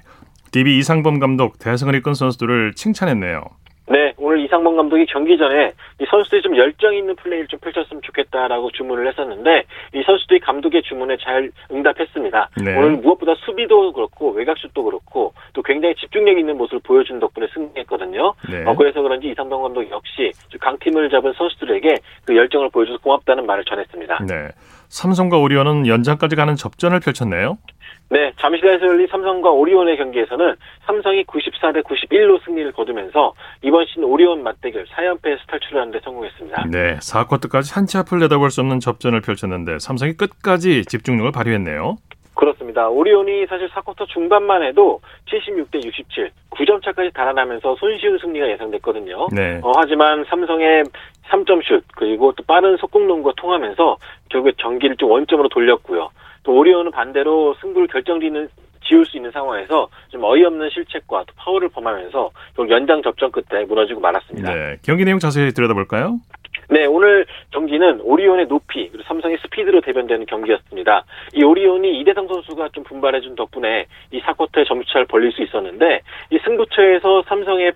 DB 0.53 0.77
이상범 0.77 1.19
감독 1.19 1.59
대승을 1.59 1.95
이끈 1.95 2.13
선수들을 2.13 2.73
칭찬했네요. 2.75 3.43
네, 3.89 4.13
오늘 4.37 4.45
이상범 4.45 4.75
감독이 4.75 5.07
경기 5.07 5.35
전에 5.35 5.73
이 5.99 6.05
선수들이 6.07 6.43
좀 6.43 6.55
열정 6.57 6.93
있는 6.93 7.15
플레이를 7.15 7.47
좀 7.47 7.59
펼쳤으면 7.59 8.03
좋겠다라고 8.03 8.69
주문을 8.71 9.07
했었는데 9.07 9.63
이 9.95 10.03
선수들이 10.05 10.39
감독의 10.41 10.83
주문에 10.83 11.17
잘 11.17 11.49
응답했습니다. 11.71 12.49
네. 12.63 12.77
오늘 12.77 12.91
무엇보다 12.97 13.33
수비도 13.43 13.93
그렇고 13.93 14.31
외곽슛도 14.31 14.83
그렇고 14.83 15.33
또 15.53 15.63
굉장히 15.63 15.95
집중력 15.95 16.37
있는 16.37 16.55
모습을 16.55 16.81
보여준 16.83 17.19
덕분에 17.19 17.47
승리했거든요. 17.51 18.33
네. 18.47 18.63
어, 18.65 18.75
그래서 18.75 19.01
그런지 19.01 19.29
이상범 19.29 19.59
감독 19.63 19.89
역시 19.89 20.31
강팀을 20.59 21.09
잡은 21.09 21.33
선수들에게 21.33 21.95
그 22.25 22.35
열정을 22.35 22.69
보여줘서 22.69 22.99
고맙다는 22.99 23.47
말을 23.47 23.63
전했습니다. 23.65 24.19
네. 24.27 24.49
삼성과 24.89 25.39
오리온은 25.39 25.87
연장까지 25.87 26.35
가는 26.35 26.55
접전을 26.55 26.99
펼쳤네요. 26.99 27.57
네, 28.09 28.31
잠실에서 28.39 28.85
열린 28.85 29.07
삼성과 29.07 29.49
오리온의 29.49 29.97
경기에서는 29.97 30.55
삼성이 30.85 31.25
94대 31.25 31.83
91로 31.83 32.43
승리를 32.45 32.71
거두면서 32.71 33.33
이번 33.63 33.85
시즌 33.85 34.05
오리온 34.05 34.43
맞대결 34.43 34.85
4연패에서 34.85 35.39
탈출하는 35.47 35.91
데 35.91 35.99
성공했습니다. 36.03 36.65
네, 36.71 36.95
4쿼터까지 36.99 37.75
한치 37.75 37.97
앞을 37.97 38.19
내다볼 38.19 38.49
수 38.49 38.61
없는 38.61 38.79
접전을 38.79 39.21
펼쳤는데 39.21 39.79
삼성이 39.79 40.13
끝까지 40.13 40.85
집중력을 40.85 41.31
발휘했네요. 41.31 41.97
그렇습니다. 42.37 42.87
오리온이 42.87 43.47
사실 43.47 43.67
4쿼터 43.69 44.07
중반만 44.07 44.61
해도 44.63 45.01
76대 45.25 45.83
67, 45.83 46.31
9점 46.51 46.83
차까지 46.83 47.11
달아나면서 47.11 47.75
손쉬운 47.75 48.19
승리가 48.19 48.47
예상됐거든요. 48.51 49.27
네. 49.31 49.59
어, 49.63 49.71
하지만 49.75 50.23
삼성의 50.25 50.83
3점슛 51.29 51.83
그리고 51.95 52.31
또 52.33 52.43
빠른 52.43 52.77
속공농구가 52.77 53.33
통하면서 53.37 53.97
결국에 54.29 54.53
경기를 54.57 54.95
좀 54.97 55.11
원점으로 55.11 55.49
돌렸고요. 55.49 56.09
또 56.47 56.53
오리온은 56.53 56.91
반대로 56.91 57.53
승부를 57.59 57.87
결정짓는 57.87 58.47
지울 58.87 59.05
수 59.05 59.17
있는 59.17 59.29
상황에서 59.31 59.89
좀 60.07 60.23
어이없는 60.23 60.69
실책과 60.69 61.25
또 61.27 61.33
파울을 61.35 61.67
범하면서 61.67 62.31
결국 62.55 62.71
연장 62.71 63.01
접전 63.01 63.29
끝에 63.33 63.65
무너지고 63.65 63.99
말았습니다. 63.99 64.55
네. 64.55 64.77
경기 64.81 65.03
내용 65.03 65.19
자세히 65.19 65.51
들여다볼까요? 65.51 66.19
네, 66.69 66.85
오늘 66.85 67.25
경기는 67.51 67.99
오리온의 67.99 68.47
높이 68.47 68.87
그리고 68.89 69.03
삼성의 69.07 69.39
스피드로 69.41 69.81
대변되는 69.81 70.25
경기였습니다. 70.25 71.03
이 71.33 71.43
오리온이 71.43 71.99
이대성 71.99 72.29
선수가 72.29 72.69
좀 72.69 72.85
분발해준 72.85 73.35
덕분에 73.35 73.85
이 74.11 74.21
4쿼터의 74.21 74.65
점수차를 74.69 75.05
벌릴 75.07 75.33
수 75.33 75.43
있었는데 75.43 75.99
이 76.29 76.39
승부처에서 76.45 77.23
삼성의 77.27 77.73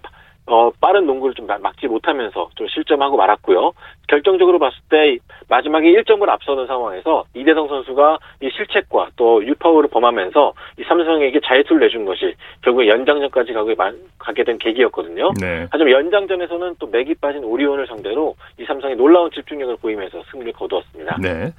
어, 0.48 0.72
빠른 0.82 1.06
농구를 1.06 1.36
좀 1.36 1.46
막지 1.48 1.88
못하면서 1.88 2.50
좀 2.56 2.68
실점하고 2.68 3.16
말았고요. 3.16 3.74
결정적으로 4.08 4.60
봤을 4.60 4.78
때 4.90 5.18
마지막에 5.48 5.92
1점을 5.94 6.28
앞서는 6.28 6.68
상황에서 6.68 7.24
이대성 7.34 7.68
선수가 7.68 8.18
이 8.42 8.50
실책과 8.56 9.10
또 9.16 9.46
유파울을 9.46 9.90
범하면서 9.90 10.54
이 10.80 10.84
삼성에게 10.84 11.40
자유투를 11.46 11.86
내준 11.88 12.06
것이 12.06 12.36
결국 12.62 12.88
연장전까지 12.88 13.54
가게, 13.54 13.76
가게 14.18 14.44
된 14.44 14.58
계기였거든요. 14.58 15.32
네. 15.40 15.68
하지만 15.70 15.94
연장전에서는 15.94 16.76
또 16.80 16.88
맥이 16.88 17.16
빠진 17.16 17.44
오리온을 17.44 17.88
상대로 17.88 18.36
이 18.60 18.66
삼성이 18.66 18.96
놀라운 18.96 19.30
집중력을 19.32 19.78
보이면서 19.78 20.22
승리를 20.32 20.52
거두었습니다. 20.54 21.18
네. 21.22 21.52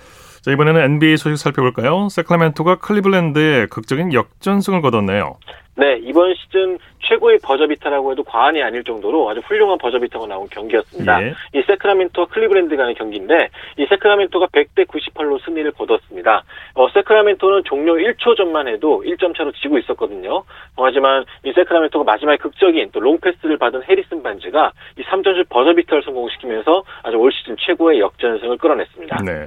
자, 0.43 0.51
이번에는 0.51 0.81
NBA 0.81 1.17
소식 1.19 1.37
살펴볼까요? 1.37 2.09
세클라멘토가 2.09 2.79
클리블랜드에 2.79 3.67
극적인 3.67 4.13
역전승을 4.13 4.83
거뒀네요. 4.83 5.37
네, 5.77 5.99
이번 6.03 6.35
시즌 6.35 6.79
최고의 6.99 7.39
버저비터라고 7.43 8.11
해도 8.11 8.25
과언이 8.25 8.61
아닐 8.61 8.83
정도로 8.83 9.31
아주 9.31 9.41
훌륭한 9.41 9.79
버저비터가 9.79 10.27
나온 10.27 10.49
경기였습니다. 10.51 11.23
예. 11.23 11.35
이 11.55 11.63
세크라멘토와 11.63 12.27
클리브랜드 12.27 12.77
간의 12.77 12.95
경기인데 12.97 13.49
이 13.79 13.87
세크라멘토가 13.87 14.49
100대 14.49 14.87
98로 14.87 15.43
승리를 15.45 15.71
거뒀습니다. 15.73 16.43
어, 16.75 16.89
세크라멘토는 16.91 17.63
종료 17.65 17.95
1초 17.95 18.37
전만 18.37 18.67
해도 18.67 19.03
1점 19.07 19.37
차로 19.37 19.53
지고 19.53 19.79
있었거든요. 19.79 20.39
어, 20.77 20.85
하지만 20.85 21.25
이 21.45 21.53
세크라멘토가 21.53 22.05
마지막에 22.05 22.37
극적인 22.39 22.91
또 22.93 23.01
롱패스를 23.01 23.59
받은 23.59 23.85
해리슨 23.89 24.23
반즈가 24.23 24.73
이 24.99 25.03
3점슛 25.03 25.49
버저비터를 25.49 26.03
성공시키면서 26.03 26.83
아주 27.05 27.17
올 27.17 27.33
시즌 27.33 27.57
최고의 27.59 28.01
역전승을 28.01 28.59
끌어냈습니다. 28.59 29.23
네. 29.25 29.47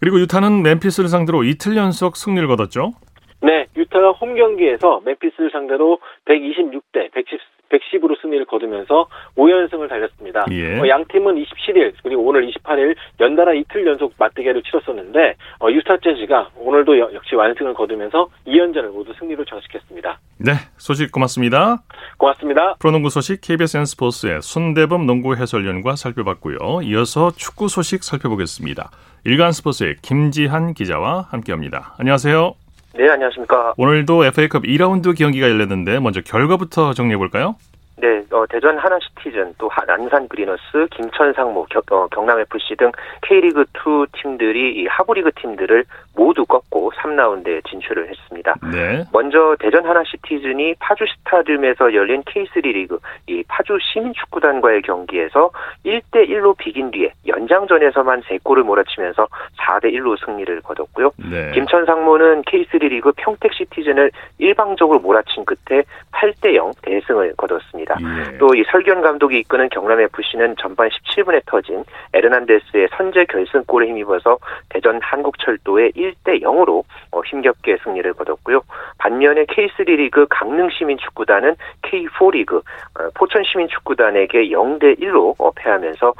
그리고 0.00 0.20
유타는 0.20 0.62
멤피스를 0.62 1.08
상대로 1.08 1.44
이틀 1.44 1.76
연속 1.76 2.16
승리를 2.16 2.46
거뒀죠. 2.48 2.92
네, 3.42 3.66
유타가 3.76 4.10
홈 4.12 4.34
경기에서 4.34 5.00
멤피스를 5.04 5.50
상대로 5.50 5.98
126대 6.26 7.12
110, 7.12 7.38
110으로 7.70 8.20
승리를 8.20 8.44
거두면서 8.46 9.08
5연승을 9.36 9.88
달렸습니다. 9.88 10.46
예. 10.50 10.78
어, 10.78 10.88
양 10.88 11.04
팀은 11.06 11.34
27일 11.36 11.92
그리고 12.02 12.22
오늘 12.22 12.50
28일 12.50 12.94
연달아 13.20 13.54
이틀 13.54 13.86
연속 13.86 14.14
맞대결을 14.18 14.62
치렀었는데 14.62 15.34
어, 15.60 15.70
유타 15.70 15.96
재즈가 15.98 16.50
오늘도 16.56 16.98
여, 16.98 17.10
역시 17.14 17.34
완승을 17.34 17.74
거두면서 17.74 18.28
2연전을 18.46 18.90
모두 18.92 19.12
승리로 19.18 19.44
장식했습니다. 19.44 20.18
네, 20.38 20.52
소식 20.76 21.12
고맙습니다. 21.12 21.82
고맙습니다. 22.18 22.74
프로농구 22.78 23.10
소식 23.10 23.40
KBS 23.40 23.78
N스포츠의 23.78 24.42
손대범 24.42 25.06
농구 25.06 25.34
해설위원과 25.34 25.96
살펴봤고요. 25.96 26.82
이어서 26.82 27.30
축구 27.32 27.68
소식 27.68 28.04
살펴보겠습니다. 28.04 28.90
일간 29.24 29.52
스포츠의 29.52 29.96
김지한 30.02 30.74
기자와 30.74 31.28
함께합니다. 31.30 31.94
안녕하세요. 31.98 32.65
네, 32.96 33.08
안녕하십니까. 33.10 33.74
오늘도 33.76 34.24
FA컵 34.24 34.62
2라운드 34.64 35.16
경기가 35.16 35.48
열렸는데 35.50 35.98
먼저 36.00 36.20
결과부터 36.22 36.94
정리해 36.94 37.18
볼까요? 37.18 37.56
네, 37.98 38.22
어, 38.30 38.44
대전 38.46 38.76
하나시티즌, 38.76 39.54
또 39.56 39.70
안산 39.72 40.28
그리너스, 40.28 40.86
김천 40.90 41.32
상무, 41.32 41.66
어, 41.90 42.06
경남 42.08 42.38
FC 42.40 42.76
등 42.76 42.92
K리그 43.22 43.64
2 43.74 44.06
팀들이 44.12 44.82
이 44.82 44.86
하부리그 44.86 45.30
팀들을 45.32 45.84
모두 46.14 46.44
꺾고 46.44 46.92
3라운드에 46.92 47.64
진출을 47.68 48.08
했습니다. 48.08 48.54
네. 48.72 49.04
먼저 49.12 49.56
대전 49.60 49.86
하나시티즌이 49.86 50.74
파주 50.78 51.04
스타디움에서 51.18 51.94
열린 51.94 52.22
K3 52.22 52.62
리그 52.62 52.98
이 53.28 53.42
파주 53.48 53.78
시민축구단과의 53.80 54.82
경기에서 54.82 55.50
1대 55.84 56.28
1로 56.28 56.56
비긴 56.56 56.90
뒤에 56.90 57.12
연장전에서만 57.26 58.22
3골을 58.22 58.62
몰아치면서 58.62 59.26
4대 59.58 59.92
1로 59.94 60.22
승리를 60.24 60.60
거뒀고요. 60.62 61.12
네. 61.30 61.52
김천 61.52 61.86
상무는 61.86 62.42
K3 62.42 62.88
리그 62.88 63.12
평택 63.16 63.52
시티즌을 63.54 64.10
일방적으로 64.38 64.98
몰아친 64.98 65.44
끝에 65.44 65.82
8대 66.12 66.54
0 66.54 66.72
대승을 66.82 67.34
거뒀습니다. 67.36 67.85
있습니다. 67.86 67.96
예. 68.00 68.38
또이 68.38 68.64
설견 68.70 69.00
감독이 69.00 69.38
이끄는 69.38 69.68
경남 69.68 70.00
FC는 70.00 70.56
전반 70.60 70.88
17분에 70.88 71.42
터진 71.46 71.84
에르난데스의 72.12 72.88
선제 72.96 73.24
결승골에 73.26 73.86
힘입어서 73.88 74.38
대전 74.68 75.00
한국철도의 75.02 75.92
1대 75.92 76.42
0으로 76.42 76.82
어, 77.12 77.20
힘겹게 77.24 77.78
승리를 77.84 78.12
거뒀고요. 78.14 78.60
반면에 78.98 79.44
K3 79.44 79.86
리그 79.86 80.26
강릉 80.28 80.68
시민 80.70 80.98
축구단은 80.98 81.54
K4 81.82 82.32
리그 82.32 82.56
어, 82.56 83.08
포천 83.14 83.44
시민 83.44 83.68
축구단에게 83.68 84.48
0대 84.48 84.98
1로 85.00 85.34
어, 85.38 85.50
패하면서 85.54 86.14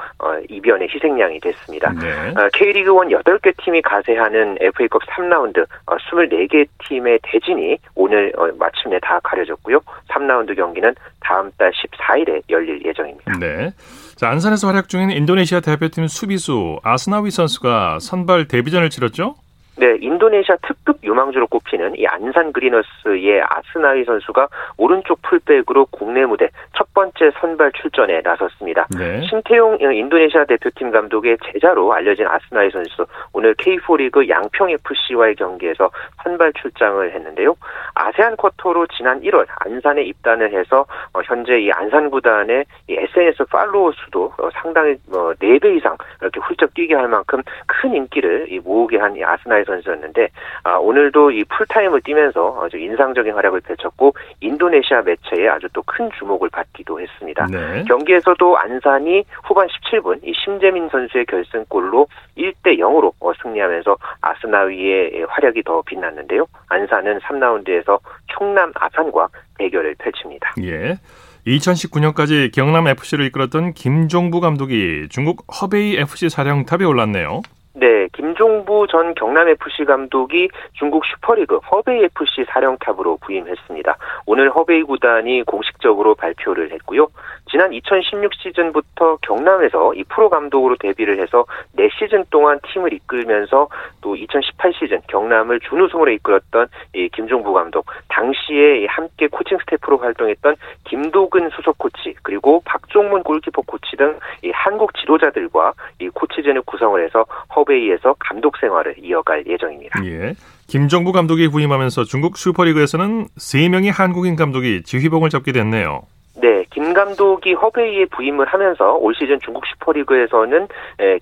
이변의 0.49 0.89
희생양이 0.93 1.41
됐습니다. 1.41 1.93
네. 1.93 2.35
K리그 2.55 2.91
1 2.91 3.19
8개 3.19 3.53
팀이 3.59 3.83
가세하는 3.83 4.59
FA컵 4.61 5.03
3라운드 5.07 5.67
24개 5.87 6.67
팀의 6.85 7.19
대진이 7.23 7.79
오늘 7.95 8.33
마침내 8.59 8.99
다 9.01 9.19
가려졌고요. 9.23 9.81
3라운드 10.09 10.55
경기는 10.57 10.95
다음 11.27 11.51
달 11.59 11.73
14일에 11.73 12.43
열릴 12.49 12.85
예정입니다. 12.85 13.33
네. 13.39 13.73
자, 14.15 14.31
안산에서 14.31 14.69
활약 14.69 14.89
중인 14.89 15.11
인도네시아 15.11 15.61
대표팀 15.61 16.07
수비수 16.07 16.79
아스나위 16.85 17.31
선수가 17.31 17.99
선발 18.01 18.47
데뷔전을 18.49 18.91
치렀죠? 18.91 19.35
네, 19.79 19.97
인도네시아 20.01 20.57
특급 20.63 20.99
유망주로 21.05 21.49
꼽히는 21.49 21.99
이 21.99 22.07
안산 22.07 22.53
그리너스의 22.53 23.43
아스나위 23.43 24.05
선수가 24.05 24.49
오른쪽 24.79 25.21
풀백으로 25.21 25.87
국내 25.91 26.25
무대 26.25 26.49
첫 26.75 26.93
번째 26.95 27.31
선발 27.39 27.73
출전에 27.73 28.23
나섰습니다. 28.23 28.87
네. 28.97 29.21
신태용 29.29 29.79
인도네시아 29.81 30.47
대표팀 30.47 30.91
감독의 30.91 31.37
제자로 31.45 31.93
알려진 31.93 32.27
아스나위 32.27 32.71
선수 32.71 33.07
오늘 33.35 33.55
K4 33.55 33.99
리그 33.99 34.27
양평 34.27 34.71
FC와의 34.71 35.35
경기에서 35.35 35.91
선발 36.23 36.55
출장을 36.55 37.13
했는데요. 37.13 37.55
아세안 37.95 38.37
쿼터로 38.37 38.87
지난 38.87 39.21
1월 39.21 39.47
안산에 39.61 40.03
입단을 40.03 40.53
해서 40.53 40.87
어, 41.13 41.21
현재 41.25 41.59
이 41.59 41.71
안산 41.71 42.11
구단의 42.11 42.65
SNS 42.89 43.45
팔로워 43.45 43.93
수도 43.93 44.33
어, 44.39 44.49
상당히 44.55 44.97
뭐 45.11 45.35
4배 45.35 45.77
이상 45.77 45.97
이렇게 46.23 46.41
훌쩍 46.41 46.73
뛰게 46.73 46.95
할 46.95 47.09
만큼 47.09 47.43
큰 47.67 47.95
인기를 47.95 48.49
모으게 48.65 48.97
한 48.97 49.15
아스나위 49.23 49.66
선수였는데 49.67 50.29
아, 50.65 50.77
오늘도 50.77 51.33
이 51.33 51.45
풀타임을 51.45 52.03
뛰면서 52.03 52.61
아주 52.63 52.79
인상적인 52.79 53.35
활약을 53.35 53.61
펼쳤고 53.61 54.15
인도네시아 54.41 55.03
매체에 55.03 55.49
아주 55.49 55.69
또 55.73 55.83
큰 55.87 56.11
주목을 56.19 56.51
받기도 56.51 57.01
했습니다. 57.01 57.47
네. 57.51 57.85
경기에서도 57.89 58.59
안산이 58.59 59.25
후반 59.45 59.67
17분 59.69 60.21
이 60.23 60.33
심재민 60.35 60.89
선수의 60.91 61.25
결승골로 61.27 62.07
1대 62.37 62.79
0으로 62.79 63.13
어, 63.21 63.33
승리하면서 63.43 63.97
아스나위의 64.21 65.25
활약이 65.29 65.63
더 65.63 65.83
빛났는데요. 65.83 66.47
안산은 66.69 67.21
3라운드에서 67.21 67.99
충남 68.37 68.73
아산과 68.75 69.29
대결을 69.59 69.95
펼칩니다. 69.99 70.55
예. 70.63 70.99
2019년까지 71.47 72.53
경남 72.53 72.89
FC를 72.89 73.25
이끌었던 73.27 73.73
김종부 73.73 74.41
감독이 74.41 75.07
중국 75.11 75.47
허베이 75.61 75.97
FC 75.97 76.29
사령탑에 76.29 76.85
올랐네요. 76.85 77.43
네, 77.79 78.09
김종부 78.15 78.87
전 78.91 79.15
경남FC 79.15 79.85
감독이 79.85 80.49
중국 80.73 81.05
슈퍼리그 81.05 81.59
허베이 81.59 82.05
FC 82.05 82.47
사령탑으로 82.49 83.19
부임했습니다. 83.19 83.99
오늘 84.25 84.49
허베이 84.49 84.83
구단이 84.85 85.43
공식적으로 85.43 86.15
발표를 86.15 86.73
했고요. 86.73 87.09
지난 87.51 87.75
2016 87.75 88.33
시즌부터 88.35 89.19
경남에서 89.21 89.93
이 89.93 90.05
프로 90.05 90.31
감독으로 90.31 90.77
데뷔를 90.77 91.21
해서 91.21 91.45
4시즌 91.77 92.25
동안 92.31 92.59
팀을 92.67 92.95
이끌면서 92.95 93.69
또 94.01 94.17
2018 94.17 94.73
시즌 94.73 95.03
경남을 95.09 95.61
준우승으로 95.61 96.11
이끌었던 96.13 96.69
이 96.95 97.11
김종부 97.11 97.53
감독, 97.53 97.85
당시에 98.09 98.87
함께 98.87 99.29
코칭 99.29 99.59
스태프로 99.59 99.99
활동했던 99.99 100.57
김도근 100.85 101.51
수석 101.51 101.77
코치, 101.77 102.15
그리고 102.23 102.63
박종문 102.65 103.23
골키퍼 103.23 103.63
코치 103.67 103.97
등 103.97 104.19
이 104.43 104.51
한국 104.55 104.95
지도자들과 104.95 105.73
이 105.99 106.09
코치진을 106.09 106.63
구성을 106.63 107.03
해서 107.03 107.25
허 107.55 107.65
베이에서 107.67 108.15
감독 108.19 108.57
생활을 108.57 108.95
이어갈 108.99 109.45
예정입니다. 109.47 110.03
예. 110.07 110.33
김정부 110.67 111.13
감독이 111.13 111.49
부임하면서 111.49 112.05
중국 112.05 112.39
슈퍼리그에서는 112.39 113.27
3명의 113.39 113.93
한국인 113.95 114.37
감독이 114.37 114.83
지휘봉을 114.83 115.29
잡게 115.29 115.53
됐네요. 115.53 116.03
네, 116.39 116.65
김 116.71 116.93
감독이 116.93 117.55
허베이에 117.55 118.07
부임을 118.07 118.45
하면서 118.45 118.93
올 118.97 119.15
시즌 119.15 119.41
중국 119.41 119.65
슈퍼리그에서는 119.67 120.69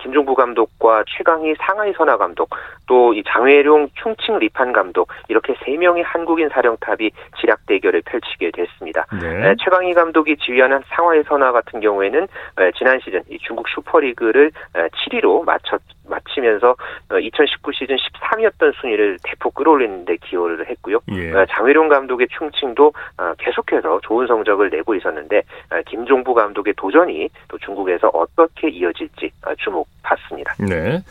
김종부 0.00 0.34
감독과 0.34 1.04
최강희 1.06 1.54
상하이 1.60 1.92
선화 1.92 2.16
감독, 2.16 2.50
또 2.86 3.14
이 3.14 3.22
장회룡 3.24 3.90
충칭 4.02 4.40
리판 4.40 4.72
감독 4.72 5.08
이렇게 5.28 5.54
세 5.64 5.76
명의 5.76 6.02
한국인 6.02 6.48
사령탑이 6.48 7.12
지략 7.40 7.64
대결을 7.66 8.02
펼치게 8.04 8.50
됐습니다. 8.50 9.06
네. 9.12 9.54
최강희 9.62 9.94
감독이 9.94 10.36
지휘하는 10.36 10.80
상하이 10.88 11.22
선화 11.22 11.52
같은 11.52 11.78
경우에는 11.78 12.26
지난 12.76 12.98
시즌 12.98 13.22
이 13.30 13.38
중국 13.38 13.68
슈퍼리그를 13.68 14.50
7위로 14.74 15.44
마쳤 15.44 15.80
마치면서 16.08 16.76
2019 17.20 17.72
시즌 17.72 17.96
13위였던 17.96 18.74
순위를 18.80 19.18
대폭 19.22 19.54
끌어올리는데 19.54 20.16
기여를 20.16 20.68
했고요. 20.70 21.00
예. 21.12 21.32
장회룡 21.50 21.88
감독의 21.88 22.28
충칭도 22.36 22.92
계속해서 23.38 24.00
좋은 24.02 24.26
성적을 24.26 24.70
내고 24.70 24.94
있었는데 24.94 25.42
김종부 25.86 26.34
감독의 26.34 26.74
도전이 26.76 27.28
또 27.48 27.58
중국에서 27.58 28.08
어떻게 28.08 28.68
이어질지 28.68 29.30
주목받습니다. 29.58 30.54
네. 30.60 31.02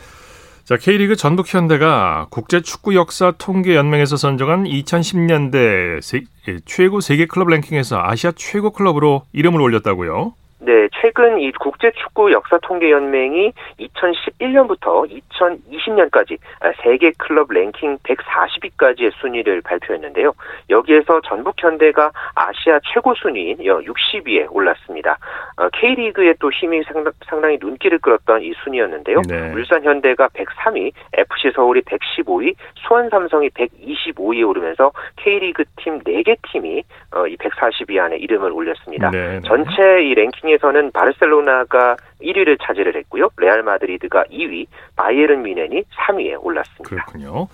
자, 0.64 0.78
K리그 0.78 1.14
전북 1.16 1.52
현대가 1.52 2.26
국제 2.30 2.62
축구 2.62 2.94
역사 2.94 3.32
통계 3.32 3.76
연맹에서 3.76 4.16
선정한 4.16 4.64
2010년대 4.64 6.00
세, 6.00 6.22
예, 6.48 6.56
최고 6.64 7.00
세계 7.00 7.26
클럽 7.26 7.48
랭킹에서 7.48 8.00
아시아 8.02 8.32
최고 8.34 8.70
클럽으로 8.70 9.24
이름을 9.34 9.60
올렸다고요? 9.60 10.32
네, 10.64 10.88
최근 11.00 11.38
이 11.40 11.52
국제축구 11.52 12.32
역사통계연맹이 12.32 13.52
2011년부터 13.80 15.06
2020년까지 15.30 16.38
세계 16.82 17.12
클럽 17.18 17.52
랭킹 17.52 17.98
140위까지의 17.98 19.12
순위를 19.20 19.60
발표했는데요. 19.60 20.32
여기에서 20.70 21.20
전북 21.20 21.62
현대가 21.62 22.10
아시아 22.34 22.80
최고 22.92 23.14
순위인 23.14 23.58
60위에 23.58 24.46
올랐습니다. 24.50 25.18
어, 25.58 25.68
K리그의 25.68 26.36
또 26.40 26.50
힘이 26.50 26.82
상당히 27.28 27.58
눈길을 27.60 27.98
끌었던 27.98 28.42
이 28.42 28.52
순위였는데요. 28.64 29.20
네. 29.28 29.52
울산 29.52 29.84
현대가 29.84 30.28
103위, 30.28 30.92
FC 31.12 31.52
서울이 31.54 31.82
115위, 31.82 32.54
수원 32.76 33.10
삼성이 33.10 33.50
125위에 33.50 34.48
오르면서 34.48 34.92
K리그 35.16 35.64
팀 35.76 36.00
4개 36.00 36.36
팀이 36.50 36.82
어, 37.14 37.26
이 37.26 37.36
140위 37.36 37.98
안에 37.98 38.16
이름을 38.16 38.50
올렸습니다. 38.50 39.10
네, 39.10 39.34
네. 39.34 39.40
전체 39.44 40.02
이 40.02 40.14
랭킹에 40.14 40.53
서는 40.60 40.90
바르셀로나가 40.92 41.96
1위를 42.22 42.58
차지를 42.62 42.96
했고요. 42.96 43.30
레알 43.36 43.62
마드리드가 43.62 44.24
2위, 44.24 44.66
바이에른 44.96 45.42
뮌헨이 45.42 45.82
3위에 45.82 46.42
올랐습니다. 46.42 46.88
그렇군요. 46.88 47.48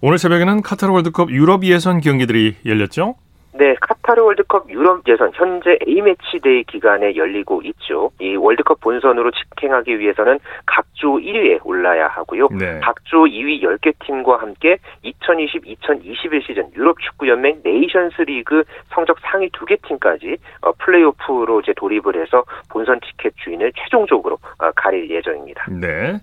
오늘 0.00 0.18
새벽에는 0.18 0.62
카타르 0.62 0.92
월드컵 0.92 1.30
유럽 1.30 1.64
예선 1.64 2.00
경기들이 2.00 2.56
열렸죠? 2.64 3.14
네, 3.58 3.74
카타르 3.80 4.22
월드컵 4.22 4.68
유럽 4.70 5.02
예선 5.08 5.30
현재 5.34 5.78
A매치 5.86 6.40
데이 6.42 6.64
기간에 6.64 7.16
열리고 7.16 7.62
있죠. 7.64 8.10
이 8.20 8.36
월드컵 8.36 8.80
본선으로 8.80 9.30
직행하기 9.30 9.98
위해서는 9.98 10.38
각조 10.66 11.16
1위에 11.16 11.60
올라야 11.64 12.08
하고요. 12.08 12.48
네. 12.58 12.80
각조 12.80 13.24
2위 13.24 13.62
10개 13.62 13.94
팀과 14.04 14.38
함께 14.38 14.78
2020-2021 15.04 16.46
시즌 16.46 16.70
유럽 16.74 16.98
축구 17.00 17.28
연맹 17.28 17.60
네이션스 17.64 18.22
리그 18.22 18.64
성적 18.88 19.18
상위 19.20 19.48
2개 19.50 19.80
팀까지 19.86 20.36
어, 20.62 20.72
플레이오프로 20.72 21.60
이제 21.60 21.72
돌입을 21.76 22.20
해서 22.20 22.44
본선 22.68 23.00
티켓 23.00 23.32
주인을 23.36 23.72
최종적으로 23.74 24.38
어, 24.58 24.70
가릴 24.74 25.10
예정입니다. 25.10 25.66
네. 25.70 26.18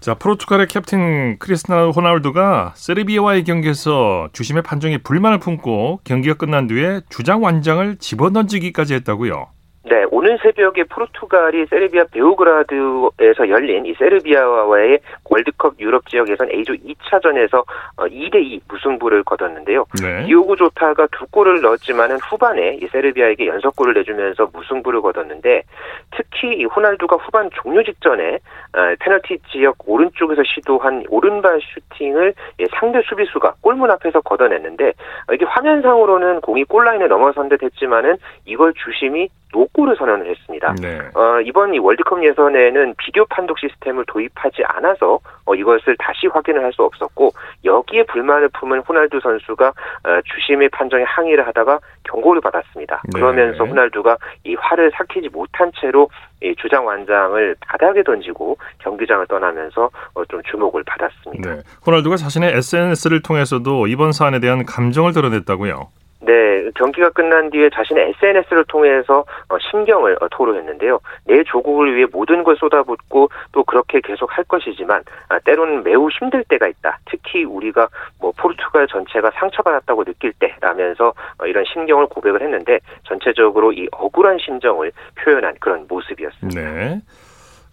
자, 0.00 0.14
포르투갈의 0.14 0.68
캡틴 0.68 1.38
크리스티아노 1.38 1.90
호날두가 1.90 2.72
세르비아와의 2.76 3.42
경기에서 3.44 4.28
주심의 4.32 4.62
판정에 4.62 4.98
불만을 4.98 5.40
품고 5.40 6.00
경기가 6.04 6.34
끝난 6.34 6.68
뒤에 6.68 7.00
주장 7.08 7.42
완장을 7.42 7.96
집어던지기까지 7.98 8.94
했다고요. 8.94 9.48
네, 9.88 10.04
오늘 10.10 10.38
새벽에 10.42 10.84
포르투갈이 10.84 11.64
세르비아 11.66 12.04
베오그라드에서 12.12 13.48
열린 13.48 13.86
이 13.86 13.94
세르비아와의 13.94 14.98
월드컵 15.24 15.80
유럽 15.80 16.06
지역 16.08 16.28
예선 16.28 16.50
A조 16.50 16.74
2차전에서 16.74 17.64
2대2 17.96 18.58
어, 18.58 18.64
무승부를 18.68 19.24
거뒀는데요. 19.24 19.86
네. 20.02 20.26
디오고 20.26 20.56
조타가 20.56 21.08
두 21.12 21.26
골을 21.30 21.62
넣었지만은 21.62 22.18
후반에 22.18 22.78
이 22.82 22.86
세르비아에게 22.88 23.46
연속골을 23.46 23.94
내주면서 23.94 24.50
무승부를 24.52 25.00
거뒀는데 25.00 25.62
특히 26.10 26.58
이 26.58 26.64
호날두가 26.64 27.16
후반 27.16 27.48
종료 27.54 27.82
직전에 27.82 28.34
어, 28.34 28.94
페널티 29.00 29.38
지역 29.50 29.76
오른쪽에서 29.86 30.42
시도한 30.44 31.04
오른발 31.08 31.60
슈팅을 31.62 32.34
상대 32.78 33.00
수비수가 33.08 33.54
골문 33.62 33.90
앞에서 33.90 34.20
걷어냈는데 34.20 34.88
어, 34.88 35.32
이게 35.32 35.46
화면상으로는 35.46 36.42
공이 36.42 36.64
골라인에 36.64 37.06
넘어선 37.06 37.48
듯 37.48 37.62
했지만은 37.62 38.16
이걸 38.44 38.74
주심이 38.74 39.30
노골을 39.52 39.96
선언을 39.96 40.30
했습니다. 40.30 40.74
네. 40.80 40.98
어, 41.14 41.40
이번 41.42 41.74
이 41.74 41.78
월드컵 41.78 42.24
예선에는 42.24 42.94
비디오 42.98 43.24
판독 43.26 43.58
시스템을 43.58 44.04
도입하지 44.06 44.62
않아서 44.64 45.20
어, 45.44 45.54
이것을 45.54 45.96
다시 45.98 46.26
확인을 46.26 46.64
할 46.64 46.68
수 46.78 46.82
없었고 46.84 47.32
여기에 47.64 48.04
불만을 48.04 48.48
품은 48.50 48.80
호날두 48.80 49.20
선수가 49.20 49.68
어, 49.68 50.20
주심의 50.24 50.68
판정에 50.70 51.02
항의를 51.02 51.46
하다가 51.46 51.80
경고를 52.04 52.40
받았습니다. 52.40 53.02
네. 53.04 53.20
그러면서 53.20 53.64
호날두가 53.64 54.16
이 54.44 54.54
화를 54.54 54.90
삭히지 54.94 55.28
못한 55.30 55.70
채로 55.80 56.08
이 56.42 56.54
주장 56.56 56.86
완장을 56.86 57.56
바닥에 57.66 58.02
던지고 58.02 58.56
경기장을 58.78 59.26
떠나면서 59.26 59.90
어, 60.14 60.24
좀 60.26 60.40
주목을 60.44 60.84
받았습니다. 60.84 61.54
네. 61.54 61.60
호날두가 61.86 62.16
자신의 62.16 62.54
SNS를 62.54 63.22
통해서도 63.22 63.86
이번 63.88 64.12
사안에 64.12 64.38
대한 64.40 64.64
감정을 64.64 65.12
드러냈다고요. 65.12 65.88
네, 66.20 66.70
경기가 66.74 67.10
끝난 67.10 67.50
뒤에 67.50 67.70
자신의 67.72 68.14
SNS를 68.16 68.64
통해서 68.66 69.24
어, 69.48 69.56
심경을 69.70 70.16
어, 70.20 70.28
토로했는데요. 70.30 70.98
내 71.26 71.44
조국을 71.44 71.94
위해 71.94 72.06
모든 72.10 72.42
걸 72.42 72.56
쏟아붓고 72.56 73.30
또 73.52 73.64
그렇게 73.64 74.00
계속 74.00 74.36
할 74.36 74.44
것이지만 74.44 75.02
아, 75.28 75.38
때로는 75.38 75.84
매우 75.84 76.08
힘들 76.10 76.42
때가 76.48 76.66
있다. 76.66 76.98
특히 77.04 77.44
우리가 77.44 77.88
뭐 78.20 78.32
포르투갈 78.36 78.88
전체가 78.88 79.30
상처받았다고 79.34 80.04
느낄 80.04 80.32
때라면서 80.40 81.14
어, 81.38 81.46
이런 81.46 81.64
심경을 81.72 82.06
고백을 82.06 82.42
했는데 82.42 82.80
전체적으로 83.04 83.72
이 83.72 83.86
억울한 83.92 84.38
심정을 84.38 84.90
표현한 85.22 85.54
그런 85.60 85.86
모습이었습니다. 85.88 86.60
네. 86.60 87.00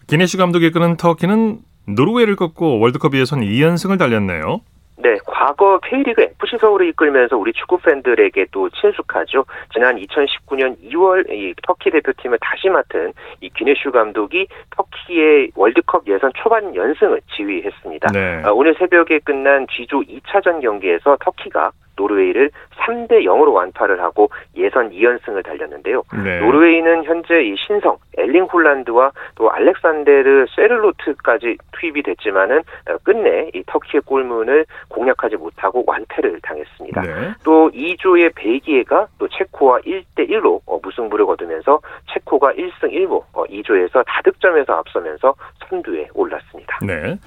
기네슈 0.06 0.38
감독이 0.38 0.68
이끄는 0.68 0.96
터키는 0.96 1.58
노르웨이를 1.88 2.36
꺾고 2.36 2.78
월드컵 2.78 3.14
예선 3.14 3.40
2연승을 3.40 3.98
달렸네요. 3.98 4.60
네, 4.98 5.18
과거 5.26 5.78
K리그 5.78 6.22
FC 6.22 6.58
서울을 6.58 6.88
이끌면서 6.88 7.36
우리 7.36 7.52
축구 7.52 7.78
팬들에게 7.78 8.46
또 8.50 8.70
친숙하죠. 8.70 9.44
지난 9.72 9.96
2019년 9.96 10.76
2월 10.82 11.30
이 11.30 11.54
터키 11.66 11.90
대표팀을 11.90 12.38
다시 12.40 12.68
맡은 12.70 13.12
이 13.40 13.50
기네슈 13.50 13.90
감독이 13.92 14.46
터키의 14.70 15.52
월드컵 15.54 16.06
예선 16.08 16.32
초반 16.34 16.74
연승을 16.74 17.20
지휘했습니다. 17.36 18.08
네. 18.12 18.42
아, 18.44 18.50
오늘 18.52 18.74
새벽에 18.78 19.18
끝난 19.18 19.66
G조 19.68 20.00
2차전 20.00 20.62
경기에서 20.62 21.18
터키가 21.20 21.72
노르웨이를 21.96 22.50
3대 22.76 23.24
0으로 23.24 23.52
완파를 23.52 24.00
하고 24.02 24.30
예선 24.56 24.90
2연승을 24.90 25.44
달렸는데요. 25.44 26.02
네. 26.24 26.40
노르웨이는 26.40 27.04
현재 27.04 27.42
이 27.42 27.56
신성 27.56 27.96
엘링 28.16 28.44
홀란드와 28.44 29.12
또 29.34 29.50
알렉산데르 29.50 30.46
세르로트까지 30.54 31.56
투입이 31.72 32.02
됐지만은 32.02 32.58
어, 32.58 32.96
끝내 33.02 33.50
이 33.54 33.62
터키의 33.66 34.02
골문을 34.06 34.66
공략하지 34.88 35.36
못하고 35.36 35.84
완패를 35.86 36.40
당했습니다. 36.42 37.02
네. 37.02 37.12
또 37.44 37.70
2조의 37.70 38.32
벨기에가 38.34 39.08
또 39.18 39.28
체코와 39.28 39.80
1대 39.80 40.28
1로 40.30 40.60
어, 40.66 40.78
무승부를 40.82 41.26
거두면서 41.26 41.80
체코가 42.12 42.52
1승 42.52 42.92
1무 42.92 43.22
2조에서 43.32 44.04
다득점에서 44.06 44.74
앞서면서 44.74 45.34
선두에 45.68 46.08
올랐습니다. 46.14 46.78
네. 46.82 47.18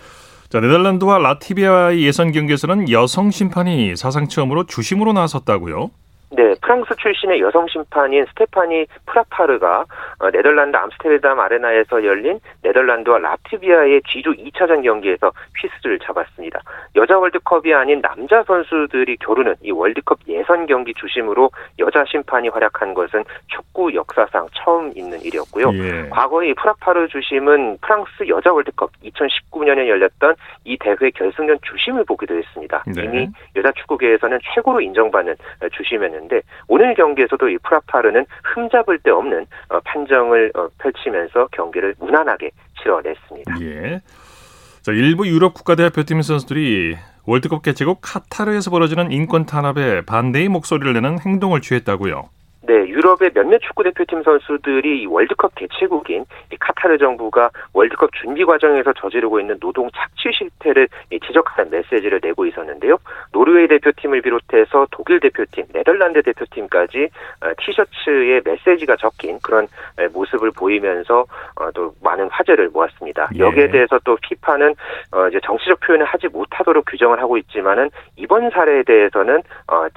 자, 0.50 0.60
네덜란드와 0.60 1.20
라티비아의 1.20 2.02
예선 2.02 2.32
경기에서는 2.32 2.90
여성 2.90 3.30
심판이 3.30 3.96
사상 3.96 4.28
처음으로 4.28 4.66
주심으로 4.66 5.14
나섰다고요? 5.14 5.92
네, 6.32 6.54
프랑스 6.62 6.96
출신의 6.96 7.42
여성 7.42 7.68
심판인 7.68 8.24
스테파니 8.28 8.86
프라파르가 9.08 9.86
어, 10.20 10.30
네덜란드 10.30 10.78
암스테르담 10.78 11.40
아레나에서 11.40 12.04
열린 12.04 12.40
네덜란드와 12.62 13.18
라트비아의 13.18 14.02
G조 14.08 14.34
2차전 14.34 14.84
경기에서 14.84 15.32
휘스를 15.60 15.98
잡았습니다. 16.00 16.62
여자 16.96 17.18
월드컵이 17.18 17.74
아닌 17.74 18.02
남자 18.02 18.44
선수들이 18.44 19.18
겨루는 19.18 19.56
이 19.64 19.72
월드컵 19.72 20.20
예선 20.28 20.68
경기 20.68 20.94
주심으로 20.94 21.50
여자 21.80 22.06
심판이 22.06 22.50
활약한 22.50 22.94
것은 22.94 23.24
축구 23.48 23.94
역사상 23.96 24.48
처음 24.54 24.92
있는 24.96 25.20
일이었고요. 25.22 25.72
예. 25.74 26.10
과거의 26.10 26.54
프라파르 26.54 27.08
주심은 27.08 27.80
프랑스 27.82 28.28
여자 28.28 28.54
월드컵 28.54 28.92
2019년에 29.04 29.88
열렸던 29.88 30.36
이 30.66 30.78
대회 30.80 31.10
결승전 31.10 31.58
주심을 31.64 32.06
보기도 32.06 32.36
했습니다. 32.38 32.84
네. 32.86 33.04
이미 33.04 33.28
여자 33.56 33.72
축구계에서는 33.72 34.40
최고로 34.54 34.82
인정받는 34.82 35.36
주심이었는 35.74 36.19
데 36.28 36.30
있는데 36.30 36.42
오늘 36.68 36.94
경기에서도 36.94 37.50
이 37.50 37.58
프라파르는 37.60 38.26
흠잡을 38.44 39.00
데 39.00 39.12
없는 39.12 39.46
어, 39.70 39.80
판정을 39.82 40.52
어, 40.56 40.68
펼치면서 40.78 41.48
경기를 41.52 41.96
무난하게 42.00 42.52
치러냈습니다. 42.82 43.62
예. 43.62 44.02
자, 44.82 44.92
일부 44.92 45.28
유럽 45.28 45.54
국가대표팀 45.54 46.22
선수들이 46.22 46.98
월드컵 47.26 47.62
개최국 47.64 48.00
카타르에서 48.02 48.72
벌어지는 48.72 49.12
인권 49.12 49.46
탄압에 49.46 50.02
반대의 50.06 50.50
목소리를 50.50 50.94
내는 50.94 51.20
행동을 51.20 51.62
취했다고요. 51.62 52.30
네, 53.00 53.04
유럽의 53.04 53.32
몇몇 53.34 53.60
축구 53.60 53.84
대표팀 53.84 54.24
선수들이 54.24 55.06
월드컵 55.08 55.56
개최국인 55.56 56.26
카타르 56.60 56.98
정부가 56.98 57.50
월드컵 57.74 58.12
준비 58.14 58.46
과정에서 58.46 58.94
저지르고 58.94 59.40
있는 59.40 59.58
노동 59.60 59.90
착취 59.92 60.32
실태를 60.34 60.88
지적하는 61.26 61.72
메시지를 61.72 62.20
내고 62.22 62.46
있었는데요. 62.46 62.98
노르웨이 63.32 63.68
대표팀을 63.68 64.22
비롯해서 64.22 64.88
독일 64.92 65.20
대표팀, 65.20 65.66
네덜란드 65.74 66.22
대표팀까지 66.22 67.10
어, 67.42 67.52
티셔츠에 67.60 68.42
메시지가 68.44 68.98
적힌 68.98 69.40
그런 69.42 69.68
모습을 70.14 70.52
보이면서 70.52 71.26
어, 71.56 71.72
또 71.72 71.94
많은 72.02 72.30
화제를 72.30 72.70
모았습니다. 72.70 73.30
예. 73.36 73.40
여기에 73.40 73.72
대해서 73.72 74.00
또 74.04 74.18
피파는 74.22 74.76
어, 75.12 75.28
이제 75.28 75.40
정치적 75.44 75.80
표현을 75.82 76.06
하지 76.06 76.28
못하도록 76.28 76.86
규정을 76.86 77.20
하고 77.20 77.38
있지만은 77.38 77.90
이번 78.18 78.50
사례에 78.50 78.84
대해서는 78.84 79.42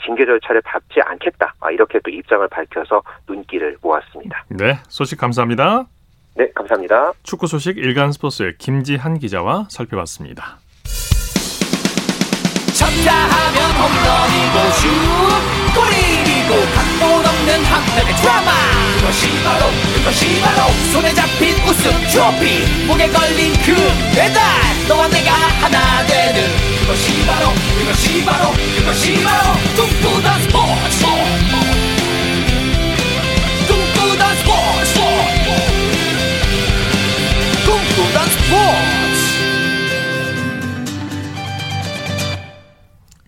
징계 0.05 0.25
절차를 0.25 0.63
밟지 0.63 1.01
않겠다 1.01 1.55
아, 1.61 1.71
이렇게 1.71 1.99
또 2.01 2.11
입장을 2.11 2.47
밝. 2.49 2.63
밝혀서 2.63 2.92
눈길을 3.29 3.79
모았습니다. 3.81 4.45
네, 4.49 4.79
소식 4.89 5.19
감사합니다. 5.19 5.87
네, 6.35 6.51
감사합니다. 6.55 7.13
축구 7.23 7.47
소식 7.47 7.77
일간 7.77 8.13
스포츠의 8.13 8.57
김지한 8.59 9.19
기자와 9.19 9.69
살펴봤습니다. 9.71 10.59
쳤다 12.75 13.13
하면 13.15 13.71
홈런이고 13.79 14.73
슛 14.73 15.53
골이고 15.75 16.51
각본 16.75 17.27
없는 17.27 17.65
한편의 17.65 18.15
드라마 18.17 18.51
그것이 18.99 19.29
바로 19.45 19.67
그것이 19.95 20.41
바로 20.41 20.73
손에 20.93 21.13
잡힌 21.15 21.55
우승 21.69 21.91
트로피 22.11 22.87
목에 22.87 23.09
걸린 23.09 23.53
그 23.65 23.75
배달 24.15 24.43
너와 24.89 25.09
내가 25.09 25.33
하나 25.33 26.07
되는 26.07 26.43
그것이 26.81 27.27
바로 27.27 27.49
그것이 27.79 28.25
바로 28.25 28.51
그것이 28.79 29.23
바로 29.23 29.55
꿈꾸던 29.77 30.43
스포츠 30.43 31.62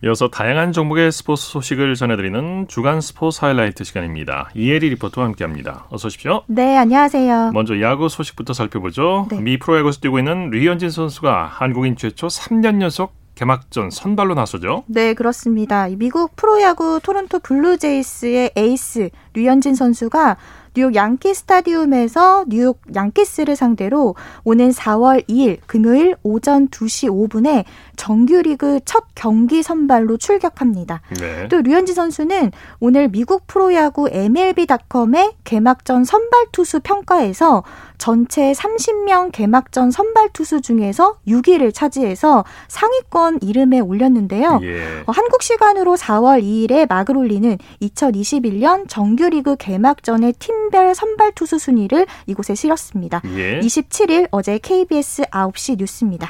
이어서 0.05 0.27
다양한 0.27 0.71
종목의 0.71 1.11
스포츠 1.11 1.47
소식을 1.47 1.95
전해드리는 1.95 2.67
주간 2.67 3.01
스포츠 3.01 3.43
하이라이트 3.43 3.83
시간입니다. 3.83 4.51
이혜리 4.53 4.89
리포터와 4.89 5.25
함께합니다. 5.25 5.87
어서 5.89 6.07
오십시오. 6.09 6.43
네, 6.45 6.77
안녕하세요. 6.77 7.49
먼저 7.53 7.81
야구 7.81 8.07
소식부터 8.07 8.53
살펴보죠. 8.53 9.27
네. 9.31 9.41
미 9.41 9.57
프로야구에서 9.57 10.01
뛰고 10.01 10.19
있는 10.19 10.51
류현진 10.51 10.91
선수가 10.91 11.47
한국인 11.47 11.95
최초 11.95 12.27
3년 12.27 12.83
연속 12.83 13.13
개막전 13.33 13.89
선발로 13.89 14.35
나서죠. 14.35 14.83
네, 14.85 15.15
그렇습니다. 15.15 15.87
이 15.87 15.95
미국 15.95 16.35
프로야구 16.35 16.99
토론토 17.01 17.39
블루제이스의 17.39 18.51
에이스 18.55 19.09
류현진 19.33 19.75
선수가 19.75 20.37
뉴욕 20.73 20.93
양키 20.93 21.33
스타디움에서 21.33 22.45
뉴욕 22.49 22.81
양키스를 22.93 23.55
상대로 23.55 24.15
오는 24.43 24.69
4월 24.71 25.25
2일 25.27 25.59
금요일 25.67 26.15
오전 26.21 26.67
2시 26.67 27.09
5분에 27.09 27.63
정규리그 27.95 28.79
첫 28.85 29.05
경기 29.15 29.63
선발로 29.63 30.17
출격합니다. 30.17 31.01
네. 31.19 31.47
또 31.47 31.61
류현진 31.61 31.95
선수는 31.95 32.51
오늘 32.79 33.09
미국 33.09 33.47
프로야구 33.47 34.09
MLB.com의 34.11 35.33
개막전 35.43 36.03
선발 36.03 36.47
투수 36.51 36.79
평가에서 36.81 37.63
전체 37.97 38.51
30명 38.51 39.31
개막전 39.31 39.91
선발 39.91 40.29
투수 40.33 40.61
중에서 40.61 41.17
6위를 41.27 41.73
차지해서 41.73 42.43
상위권 42.67 43.39
이름에 43.41 43.79
올렸는데요. 43.79 44.59
예. 44.63 45.03
어, 45.05 45.11
한국 45.11 45.41
시간으로 45.43 45.95
4월 45.95 46.43
2일에 46.43 46.87
막을 46.87 47.17
올리는 47.17 47.57
2021년 47.81 48.85
정규리그 48.87 49.55
개막전의 49.57 50.33
팀별 50.39 50.93
선발 50.93 51.33
투수 51.33 51.57
순위를 51.57 52.05
이곳에 52.25 52.55
실었습니다. 52.55 53.21
예. 53.35 53.59
27일 53.59 54.27
어제 54.31 54.57
KBS 54.57 55.23
9시 55.23 55.77
뉴스입니다. 55.77 56.29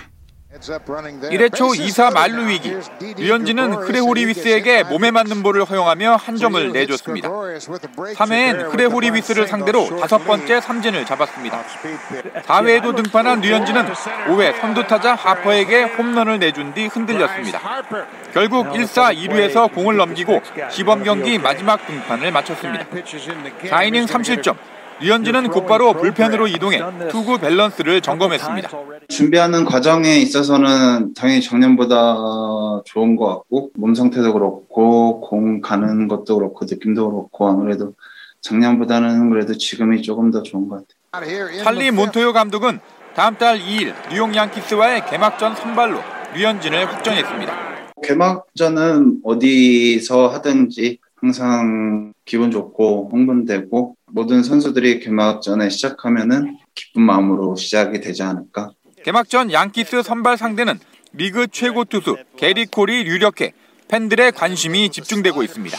1회 0.59 1.53
초 1.53 1.67
2사 1.67 2.13
만루 2.13 2.47
위기. 2.47 2.75
류현진은 3.17 3.81
그레고리우스에게 3.81 4.83
몸에 4.83 5.11
맞는 5.11 5.43
볼을 5.43 5.65
허용하며 5.65 6.15
한 6.15 6.37
점을 6.37 6.71
내줬습니다. 6.71 7.29
3회엔 7.29 8.71
그레고리우스를 8.71 9.47
상대로 9.47 9.99
다섯 9.99 10.19
번째 10.19 10.61
삼진을 10.61 11.05
잡았습니다. 11.05 11.63
4회에도 12.45 12.95
등판한 12.95 13.41
류현진은 13.41 13.85
5회 14.27 14.59
선두타자 14.61 15.15
하퍼에게 15.15 15.83
홈런을 15.83 16.39
내준 16.39 16.73
뒤 16.73 16.87
흔들렸습니다. 16.87 17.59
결국 18.33 18.69
1사 18.69 19.15
2루에서 19.15 19.73
공을 19.73 19.97
넘기고 19.97 20.41
시범 20.69 21.03
경기 21.03 21.37
마지막 21.37 21.85
등판을 21.85 22.31
마쳤습니다. 22.31 22.85
4이닝 22.89 24.07
3실점. 24.07 24.55
류현진은 25.01 25.49
곧바로 25.49 25.93
불펜으로 25.93 26.47
이동해 26.47 26.81
투구 27.09 27.39
밸런스를 27.39 28.01
점검했습니다. 28.01 28.69
준비하는 29.09 29.65
과정에 29.65 30.17
있어서는 30.17 31.13
당연히 31.13 31.41
작년보다 31.41 32.15
좋은 32.85 33.15
것 33.15 33.27
같고 33.27 33.71
몸 33.75 33.93
상태도 33.93 34.33
그렇고 34.33 35.21
공 35.21 35.61
가는 35.61 36.07
것도 36.07 36.37
그렇고 36.37 36.65
느낌도 36.65 37.11
그렇고 37.11 37.47
아무래도 37.47 37.93
작년보다는 38.41 39.29
그래도 39.29 39.57
지금이 39.57 40.01
조금 40.01 40.31
더 40.31 40.43
좋은 40.43 40.67
것 40.69 40.83
같아요. 41.11 41.63
찰리 41.63 41.91
몬토요 41.91 42.33
감독은 42.33 42.79
다음 43.15 43.35
달 43.37 43.59
2일 43.59 43.93
뉴욕 44.11 44.35
양키스와의 44.35 45.05
개막전 45.07 45.55
선발로 45.55 45.99
류현진을 46.35 46.85
확정했습니다. 46.85 47.53
개막전은 48.03 49.21
어디서 49.23 50.27
하든지 50.27 50.99
항상 51.15 52.13
기분 52.25 52.51
좋고 52.51 53.09
흥분되고 53.11 53.95
모든 54.15 54.43
선수들이 54.43 55.01
개막전에 55.01 55.69
시작하면은 55.69 56.57
기쁜 56.73 57.01
마음으로 57.01 57.57
시작이 57.57 57.99
되지 57.99 58.23
않을까. 58.23 58.71
개막전 59.03 59.51
양키스 59.51 60.03
선발 60.03 60.37
상대는 60.37 60.79
리그 61.11 61.47
최고 61.51 61.83
투수 61.83 62.15
게리 62.37 62.65
콜이 62.65 63.05
유력해 63.05 63.51
팬들의 63.89 64.31
관심이 64.31 64.89
집중되고 64.89 65.43
있습니다. 65.43 65.77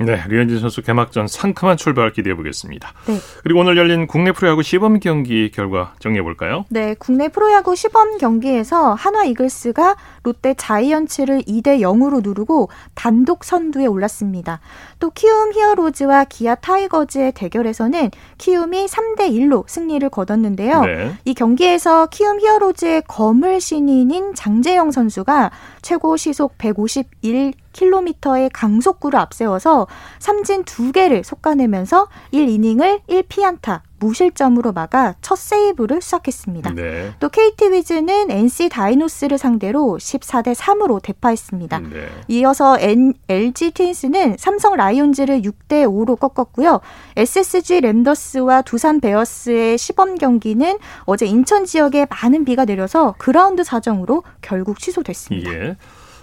네, 0.00 0.22
류현진 0.28 0.60
선수 0.60 0.80
개막전 0.80 1.26
상큼한 1.26 1.76
출발 1.76 2.12
기대해 2.12 2.36
보겠습니다. 2.36 2.92
네. 3.08 3.18
그리고 3.42 3.60
오늘 3.60 3.76
열린 3.76 4.06
국내 4.06 4.30
프로야구 4.30 4.62
시범 4.62 5.00
경기 5.00 5.50
결과 5.50 5.94
정리해 5.98 6.22
볼까요? 6.22 6.64
네, 6.68 6.94
국내 6.98 7.28
프로야구 7.28 7.74
시범 7.74 8.18
경기에서 8.18 8.94
한화 8.94 9.24
이글스가 9.24 9.96
롯데 10.22 10.54
자이언츠를 10.54 11.42
2대 11.42 11.80
0으로 11.80 12.22
누르고 12.22 12.70
단독 12.94 13.42
선두에 13.42 13.86
올랐습니다. 13.86 14.60
또 14.98 15.10
키움 15.10 15.52
히어로즈와 15.52 16.24
기아 16.24 16.54
타이거즈의 16.56 17.32
대결에서는 17.32 18.10
키움이 18.38 18.86
3대 18.86 19.30
1로 19.30 19.64
승리를 19.68 20.08
거뒀는데요. 20.08 20.84
네. 20.84 21.14
이 21.24 21.34
경기에서 21.34 22.06
키움 22.06 22.40
히어로즈의 22.40 23.02
거물 23.06 23.60
신인인 23.60 24.34
장재영 24.34 24.90
선수가 24.90 25.50
최고 25.82 26.16
시속 26.16 26.58
151km의 26.58 28.50
강속구를 28.52 29.18
앞세워서 29.18 29.86
삼진 30.18 30.64
2개를 30.64 31.22
솎아내면서 31.22 32.08
1이닝을 32.32 33.00
1피안타 33.08 33.82
무실점으로 33.98 34.72
막아 34.72 35.14
첫 35.20 35.36
세이브를 35.38 36.00
수확했습니다. 36.00 36.74
네. 36.74 37.12
또 37.20 37.28
KT 37.28 37.72
위즈는 37.72 38.30
NC 38.30 38.68
다이노스를 38.68 39.38
상대로 39.38 39.98
14대 40.00 40.54
3으로 40.54 41.02
대파했습니다. 41.02 41.78
네. 41.80 42.08
이어서 42.28 42.78
N, 42.80 43.14
LG 43.28 43.72
트윈스는 43.72 44.36
삼성 44.38 44.74
라이온즈를 44.76 45.42
6대 45.42 45.84
5로 45.86 46.18
꺾었고요. 46.18 46.80
SSG 47.16 47.80
랜더스와 47.80 48.62
두산 48.62 49.00
베어스의 49.00 49.78
시범 49.78 50.16
경기는 50.16 50.78
어제 51.04 51.26
인천 51.26 51.64
지역에 51.64 52.06
많은 52.08 52.44
비가 52.44 52.64
내려서 52.64 53.14
그라운드 53.18 53.64
사정으로 53.64 54.22
결국 54.40 54.78
취소됐습니다. 54.78 55.52
예. 55.52 55.76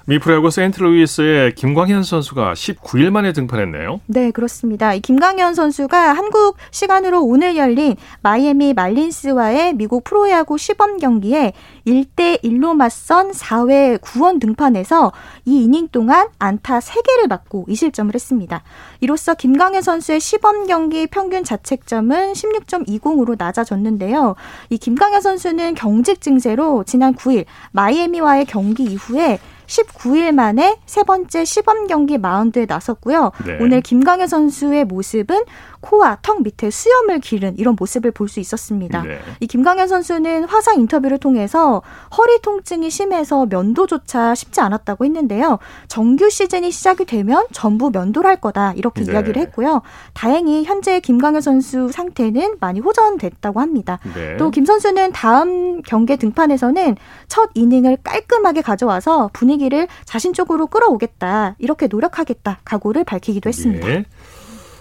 미 0.07 0.19
프로야구 0.19 0.51
세인트루이스의 0.51 1.55
김광현 1.55 2.03
선수가 2.03 2.53
19일 2.53 3.09
만에 3.09 3.33
등판했네요. 3.33 4.01
네, 4.05 4.29
그렇습니다. 4.29 4.93
이 4.93 4.99
김광현 4.99 5.55
선수가 5.55 6.13
한국 6.13 6.57
시간으로 6.69 7.23
오늘 7.23 7.57
열린 7.57 7.95
마이애미 8.21 8.75
말린스와의 8.75 9.73
미국 9.73 10.03
프로야구 10.03 10.59
시범 10.59 10.99
경기에 10.99 11.53
1대 11.87 12.39
1로 12.43 12.75
맞선 12.75 13.31
4회 13.31 13.97
구원 13.97 14.39
등판에서 14.39 15.11
이 15.45 15.63
이닝 15.63 15.87
동안 15.91 16.27
안타 16.37 16.77
3개를 16.77 17.27
맞고 17.27 17.65
2실점을 17.67 18.13
했습니다. 18.13 18.61
이로써 18.99 19.33
김강현 19.33 19.81
선수의 19.81 20.19
시범 20.19 20.67
경기 20.67 21.07
평균 21.07 21.43
자책점은 21.43 22.33
16.20으로 22.33 23.35
낮아졌는데요. 23.39 24.35
이 24.69 24.77
김강현 24.77 25.21
선수는 25.21 25.73
경직 25.73 26.21
증세로 26.21 26.83
지난 26.83 27.15
9일 27.15 27.45
마이애미와의 27.71 28.45
경기 28.45 28.83
이후에 28.83 29.39
19일 29.67 30.31
만에 30.33 30.77
세 30.85 31.03
번째 31.03 31.45
시범 31.45 31.87
경기 31.87 32.17
마운드에 32.17 32.65
나섰고요. 32.67 33.31
네. 33.45 33.57
오늘 33.61 33.81
김강현 33.81 34.27
선수의 34.27 34.85
모습은 34.85 35.43
코와 35.81 36.17
턱 36.21 36.41
밑에 36.41 36.69
수염을 36.71 37.19
기른 37.19 37.55
이런 37.57 37.75
모습을 37.79 38.11
볼 38.11 38.25
수 38.25 38.39
있었습니다. 38.39 39.03
네. 39.03 39.19
이 39.39 39.45
김강현 39.45 39.87
선수는 39.87 40.45
화상 40.45 40.79
인터뷰를 40.79 41.19
통해서 41.19 41.83
허리 42.17 42.41
통증이 42.41 42.89
심해서 42.89 43.45
면도조차 43.45 44.33
쉽지 44.33 44.61
않았다고 44.61 45.05
했는데요. 45.05 45.59
정규 45.87 46.27
시즌이 46.29 46.71
시작이 46.71 47.05
되면 47.05 47.45
전부 47.53 47.91
면도를 47.91 48.27
할 48.27 48.37
거다 48.37 48.73
이렇게 48.75 49.03
네. 49.03 49.13
이야기를 49.13 49.39
했고요. 49.43 49.83
다행히 50.13 50.63
현재 50.63 50.99
김강현 50.99 51.41
선수 51.41 51.91
상태는 51.91 52.55
많이 52.59 52.79
호전됐다고 52.79 53.59
합니다. 53.61 53.99
네. 54.15 54.37
또김 54.37 54.65
선수는 54.65 55.11
다음 55.11 55.83
경기 55.83 56.17
등판에서는 56.17 56.95
첫 57.27 57.51
이닝을 57.53 57.97
깔끔하게 58.03 58.63
가져와서 58.63 59.29
분위기 59.33 59.54
를 59.55 59.87
자신 60.03 60.33
쪽으로 60.33 60.67
끌어오겠다 60.67 61.55
이렇게 61.59 61.87
노력하겠다 61.87 62.59
각오를 62.65 63.05
밝히기도 63.05 63.47
했습니다. 63.47 63.87
예. 63.87 64.05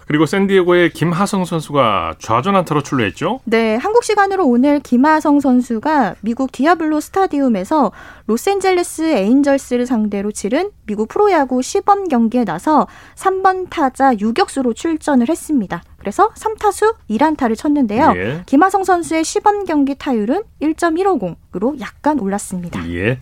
그리고 0.07 0.27
샌디에고의 0.27 0.91
김하성 0.91 1.45
선수가 1.45 2.17
좌전 2.19 2.57
안타로 2.57 2.83
출루했죠. 2.83 3.41
네, 3.45 3.77
한국 3.77 4.05
시간으로 4.05 4.47
오늘 4.47 4.81
김하성 4.81 5.41
선수가 5.41 6.17
미국 6.21 6.53
디아블로 6.53 7.01
스타디움에서 7.01 7.93
로스앤젤레스 8.27 9.03
에인절스를 9.03 9.87
상대로 9.87 10.31
치른 10.31 10.71
미국 10.87 11.09
프로야구 11.09 11.63
시범 11.63 12.09
경기에 12.09 12.45
나서 12.45 12.87
3번 13.17 13.71
타자 13.71 14.15
유격수로 14.19 14.75
출전을 14.75 15.29
했습니다. 15.29 15.83
그래서 15.99 16.31
3타수 16.35 16.97
1안타를 17.09 17.57
쳤는데요. 17.57 18.13
예. 18.17 18.43
김하성 18.45 18.85
선수의 18.85 19.25
시범 19.25 19.65
경기 19.65 19.95
타율은 19.95 20.43
1.150으로 20.61 21.81
약간 21.81 22.21
올랐습니다. 22.21 22.87
예. 22.91 23.19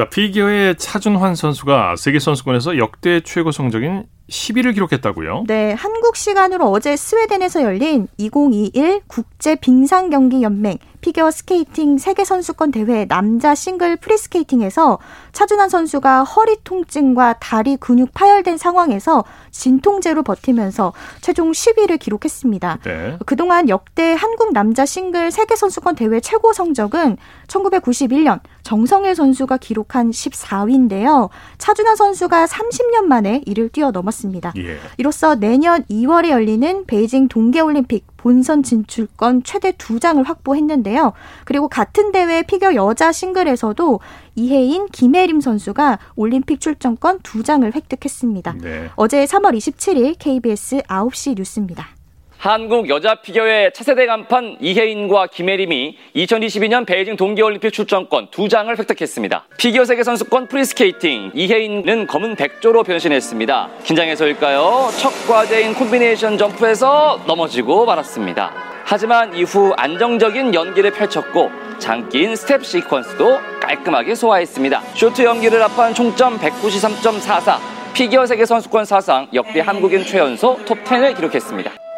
자, 0.00 0.08
피겨의 0.08 0.76
차준환 0.78 1.34
선수가 1.34 1.96
세계 1.96 2.18
선수권에서 2.20 2.78
역대 2.78 3.20
최고 3.20 3.52
성적인 3.52 4.06
10위를 4.30 4.72
기록했다고요? 4.72 5.44
네, 5.46 5.74
한국 5.74 6.16
시간으로 6.16 6.70
어제 6.70 6.96
스웨덴에서 6.96 7.62
열린 7.64 8.08
2021 8.16 9.02
국제 9.08 9.56
빙상 9.56 10.08
경기 10.08 10.42
연맹 10.42 10.78
피겨 11.00 11.30
스케이팅 11.30 11.98
세계 11.98 12.24
선수권 12.24 12.70
대회 12.70 13.06
남자 13.06 13.54
싱글 13.54 13.96
프리스케이팅에서 13.96 14.98
차준환 15.32 15.68
선수가 15.68 16.24
허리 16.24 16.56
통증과 16.62 17.34
다리 17.40 17.76
근육 17.76 18.12
파열된 18.14 18.56
상황에서 18.56 19.24
진통제로 19.50 20.22
버티면서 20.22 20.92
최종 21.20 21.52
10위를 21.52 21.98
기록했습니다. 21.98 22.78
네. 22.84 23.18
그동안 23.26 23.68
역대 23.68 24.12
한국 24.12 24.52
남자 24.52 24.86
싱글 24.86 25.30
세계 25.30 25.56
선수권 25.56 25.96
대회 25.96 26.20
최고 26.20 26.52
성적은 26.52 27.16
1991년 27.48 28.40
정성일 28.62 29.14
선수가 29.14 29.56
기록한 29.58 30.10
14위인데요. 30.10 31.28
차준환 31.58 31.96
선수가 31.96 32.46
30년 32.46 33.04
만에 33.04 33.42
이를 33.46 33.68
뛰어넘었습니다. 33.68 34.52
예. 34.58 34.78
이로써 34.98 35.34
내년 35.34 35.84
2월에 35.84 36.30
열리는 36.30 36.84
베이징 36.86 37.28
동계올림픽 37.28 38.06
본선 38.16 38.62
진출권 38.62 39.44
최대 39.44 39.72
두 39.72 39.98
장을 39.98 40.22
확보했는데요. 40.22 41.12
그리고 41.44 41.68
같은 41.68 42.12
대회 42.12 42.42
피겨 42.42 42.74
여자 42.74 43.12
싱글에서도 43.12 44.00
이해인, 44.34 44.88
김예림 44.88 45.40
선수가 45.40 45.98
올림픽 46.16 46.60
출전권 46.60 47.20
두 47.22 47.42
장을 47.42 47.70
획득했습니다. 47.74 48.56
네. 48.60 48.90
어제 48.96 49.24
3월 49.24 49.56
27일 49.56 50.16
KBS 50.18 50.82
9시 50.82 51.36
뉴스입니다. 51.36 51.99
한국 52.40 52.88
여자 52.88 53.16
피겨의 53.16 53.70
차세대 53.74 54.06
간판 54.06 54.56
이해인과 54.60 55.26
김예림이 55.26 55.98
2022년 56.16 56.86
베이징 56.86 57.16
동계올림픽 57.16 57.70
출전권 57.70 58.28
두 58.30 58.48
장을 58.48 58.74
획득했습니다. 58.78 59.44
피겨 59.58 59.84
세계 59.84 60.02
선수권 60.02 60.46
프리스케이팅 60.48 61.32
이해인은 61.34 62.06
검은 62.06 62.36
백조로 62.36 62.82
변신했습니다. 62.84 63.68
긴장해서일까요? 63.84 64.88
첫 64.98 65.10
과제인 65.28 65.74
콤비네이션 65.74 66.38
점프에서 66.38 67.20
넘어지고 67.26 67.84
말았습니다. 67.84 68.54
하지만 68.86 69.36
이후 69.36 69.74
안정적인 69.76 70.54
연기를 70.54 70.92
펼쳤고 70.92 71.50
장기인 71.78 72.36
스텝 72.36 72.62
시퀀스도 72.62 73.60
깔끔하게 73.60 74.14
소화했습니다. 74.14 74.80
쇼트 74.94 75.26
연기를 75.26 75.62
합한 75.62 75.92
총점 75.92 76.38
193.44 76.38 77.58
피겨 77.92 78.24
세계 78.24 78.46
선수권 78.46 78.86
사상 78.86 79.28
역대 79.34 79.60
한국인 79.60 80.04
최연소 80.04 80.56
톱10을 80.64 81.14
기록했습니다. 81.16 81.89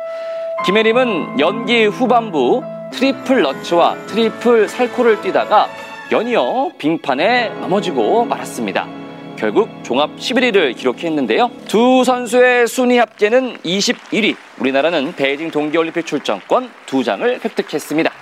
김예림은 0.65 1.41
연기 1.41 1.87
후반부 1.87 2.63
트리플 2.93 3.43
러츠와 3.43 3.97
트리플 4.07 4.69
살코를 4.69 5.21
뛰다가 5.21 5.67
연이어 6.13 6.71
빙판에 6.79 7.49
넘어지고 7.61 8.25
말았습니다. 8.27 8.87
결국 9.37 9.69
종합 9.83 10.15
11위를 10.17 10.77
기록했는데요. 10.77 11.51
두 11.67 12.05
선수의 12.05 12.69
순위 12.69 12.99
합계는 12.99 13.57
21위. 13.65 14.37
우리나라는 14.61 15.17
베이징 15.17 15.51
동계올림픽 15.51 16.07
출전권 16.07 16.71
두 16.87 17.03
장을 17.03 17.41
획득했습니다. 17.45 18.22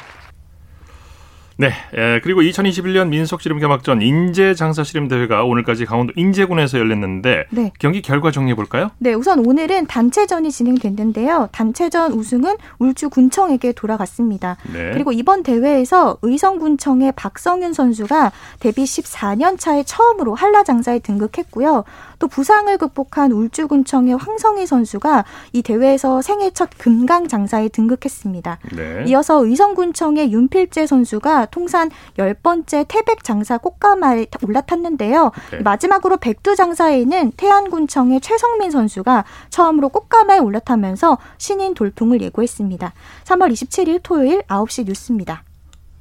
네, 1.61 1.75
예, 1.95 2.21
그리고 2.23 2.41
2021년 2.41 3.09
민속씨름 3.09 3.59
개막전 3.59 4.01
인제장사씨름 4.01 5.09
대회가 5.09 5.45
오늘까지 5.45 5.85
강원도 5.85 6.15
인제군에서 6.17 6.79
열렸는데 6.79 7.45
네. 7.51 7.71
경기 7.79 8.01
결과 8.01 8.31
정리해 8.31 8.55
볼까요? 8.55 8.93
네, 8.97 9.13
우선 9.13 9.45
오늘은 9.47 9.87
단체전이 9.87 10.51
진행됐는데요. 10.51 11.51
단체전 11.53 12.13
우승은 12.13 12.57
울주군청에게 12.79 13.73
돌아갔습니다. 13.73 14.57
네. 14.73 14.93
그리고 14.95 15.13
이번 15.13 15.43
대회에서 15.43 16.17
의성군청의 16.23 17.13
박성윤 17.15 17.75
선수가 17.75 18.33
데뷔 18.61 18.85
14년 18.85 19.59
차에 19.59 19.83
처음으로 19.83 20.35
한라장사에 20.35 21.01
등극했고요. 21.01 21.85
또 22.21 22.29
부상을 22.29 22.77
극복한 22.79 23.33
울주군청의 23.33 24.17
황성희 24.17 24.67
선수가 24.67 25.25
이 25.53 25.63
대회에서 25.63 26.23
생애 26.23 26.51
첫 26.51 26.69
금강 26.79 27.27
장사에 27.27 27.69
등극했습니다. 27.69 28.59
네. 28.77 29.05
이어서 29.09 29.45
의성군청의 29.45 30.31
윤필재 30.31 30.87
선수가 30.87 31.47
통산 31.47 31.91
10번째 32.19 32.85
태백 32.87 33.25
장사 33.25 33.59
꽃가마에 33.59 34.27
올라탔는데요. 34.47 35.33
네. 35.51 35.59
마지막으로 35.61 36.19
백두 36.19 36.55
장사에는 36.55 37.33
태안군청의 37.37 38.21
최성민 38.21 38.71
선수가 38.71 39.25
처음으로 39.49 39.89
꽃가마에 39.89 40.39
올라타면서 40.39 41.19
신인 41.39 41.73
돌풍을 41.73 42.21
예고했습니다. 42.21 42.93
3월 43.25 43.51
27일 43.51 44.01
토요일 44.03 44.43
9시 44.43 44.87
뉴스입니다. 44.87 45.43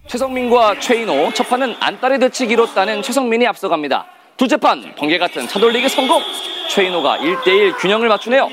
최성민과 0.08 0.80
최인호 0.82 1.32
첫 1.34 1.48
판은 1.48 1.76
안달의 1.80 2.20
대치기로 2.20 2.66
따는 2.74 3.02
최성민이 3.02 3.48
앞서갑니다. 3.48 4.19
두째 4.40 4.56
판 4.56 4.96
번개 4.96 5.18
같은 5.18 5.46
차돌리기 5.50 5.90
성공. 5.90 6.22
최인호가 6.70 7.18
1대1 7.18 7.78
균형을 7.78 8.08
맞추네요. 8.08 8.50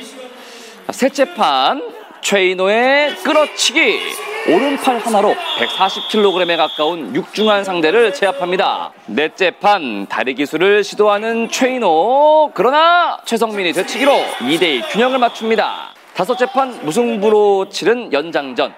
셋째 0.90 1.32
판 1.34 1.80
최인호의 2.22 3.14
끌어치기. 3.22 4.00
오른팔 4.48 4.98
하나로 4.98 5.36
140kg에 5.58 6.56
가까운 6.56 7.14
육중한 7.14 7.62
상대를 7.62 8.12
제압합니다. 8.14 8.92
넷째 9.06 9.52
판 9.52 10.08
다리 10.08 10.34
기술을 10.34 10.82
시도하는 10.82 11.50
최인호. 11.50 12.50
그러나 12.52 13.18
최성민이 13.24 13.72
되치기로 13.72 14.12
2대2 14.40 14.90
균형을 14.90 15.20
맞춥니다. 15.20 15.94
다섯째 16.14 16.46
판 16.46 16.80
무승부로 16.84 17.68
치른 17.68 18.12
연장전. 18.12 18.74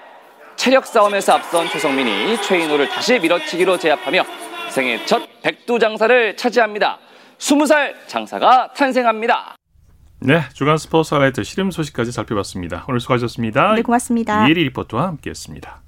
체력 0.56 0.84
싸움에서 0.84 1.36
앞선 1.36 1.70
최성민이 1.70 2.42
최인호를 2.42 2.90
다시 2.90 3.18
밀어치기로 3.18 3.78
제압하며 3.78 4.24
생애 4.70 5.04
첫 5.06 5.22
백두장사를 5.42 6.36
차지합니다. 6.36 6.98
20살 7.38 7.94
장사가 8.06 8.72
탄생합니다. 8.74 9.56
네, 10.20 10.42
주간 10.52 10.76
스포츠 10.78 11.14
하이라이트 11.14 11.44
시름 11.44 11.70
소식까지 11.70 12.10
살펴봤습니다. 12.10 12.84
오늘 12.88 13.00
수고하셨습니다. 13.00 13.74
네, 13.74 13.82
고맙습니다. 13.82 14.46
이혜리 14.46 14.64
리포터와 14.64 15.06
함께했습니다. 15.06 15.82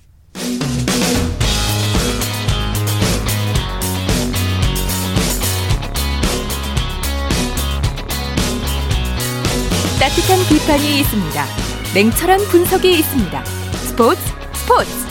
따뜻한 10.00 10.38
비판이 10.48 11.00
있습니다. 11.00 11.44
냉철한 11.94 12.38
분석이 12.50 12.90
있습니다. 12.90 13.44
스포츠 13.44 14.20
스포츠 14.54 15.09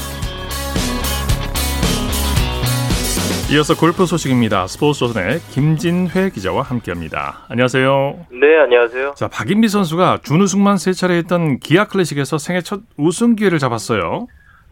이어서 3.51 3.75
골프 3.75 4.05
소식입니다. 4.05 4.67
스포츠 4.67 4.99
조선의 4.99 5.39
김진회 5.49 6.29
기자와 6.29 6.61
함께합니다. 6.61 7.47
안녕하세요. 7.49 8.27
네, 8.29 8.59
안녕하세요. 8.59 9.13
자, 9.15 9.27
박인비 9.27 9.69
선수가 9.69 10.19
준우승만 10.21 10.77
세 10.77 10.93
차례 10.93 11.15
했던 11.15 11.57
기아 11.57 11.85
클래식에서 11.85 12.37
생애 12.37 12.61
첫 12.61 12.81
우승 12.95 13.35
기회를 13.35 13.57
잡았어요. 13.57 14.27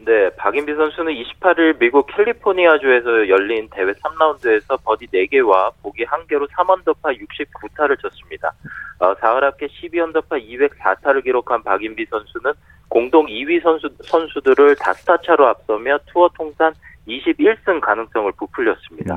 네, 0.06 0.30
박인비 0.38 0.76
선수는 0.76 1.12
28일 1.12 1.80
미국 1.80 2.06
캘리포니아주에서 2.16 3.30
열린 3.30 3.68
대회 3.72 3.92
3라운드에서 3.94 4.78
버디 4.84 5.08
4개와 5.08 5.74
보기 5.82 6.06
1개로 6.06 6.48
3언더파 6.52 7.18
69타를 7.20 8.00
쳤습니다. 8.00 8.54
어, 9.00 9.16
4월 9.16 9.42
합계 9.42 9.66
12언더파 9.66 10.40
204타를 10.40 11.24
기록한 11.24 11.64
박인비 11.64 12.06
선수는 12.12 12.54
공동 12.90 13.26
2위 13.26 13.60
선수, 13.64 13.90
선수들을 14.04 14.76
다스타 14.76 15.18
차로 15.26 15.48
앞서며 15.48 15.98
투어 16.06 16.30
통산 16.38 16.72
21승 17.08 17.80
가능성을 17.82 18.32
부풀렸습니다. 18.38 19.16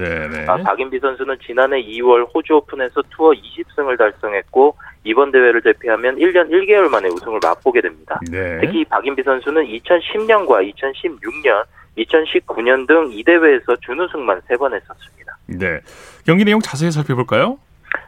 아, 0.49 0.57
박인비 0.59 0.99
선수는 1.01 1.37
지난해 1.45 1.83
2월 1.83 2.27
호주 2.33 2.55
오픈에서 2.55 3.03
투어 3.11 3.33
20승을 3.33 3.99
달성했고 3.99 4.77
이번 5.05 5.33
대회를 5.33 5.61
제패하면 5.63 6.17
1년 6.17 6.49
1개월 6.51 6.89
만에 6.89 7.09
우승을 7.09 7.41
맛보게 7.43 7.81
됩니다. 7.81 8.21
네. 8.31 8.59
특히 8.61 8.85
박인비 8.85 9.23
선수는 9.23 9.65
2010년과 9.65 10.73
2016년, 10.75 11.65
2019년 11.99 12.87
등 12.87 13.11
이 13.13 13.25
대회에서 13.25 13.75
준우승만 13.81 14.41
3번 14.49 14.75
했었습니다. 14.75 15.37
네. 15.47 15.81
경기 16.25 16.45
내용 16.45 16.61
자세히 16.61 16.91
살펴볼까요? 16.93 17.59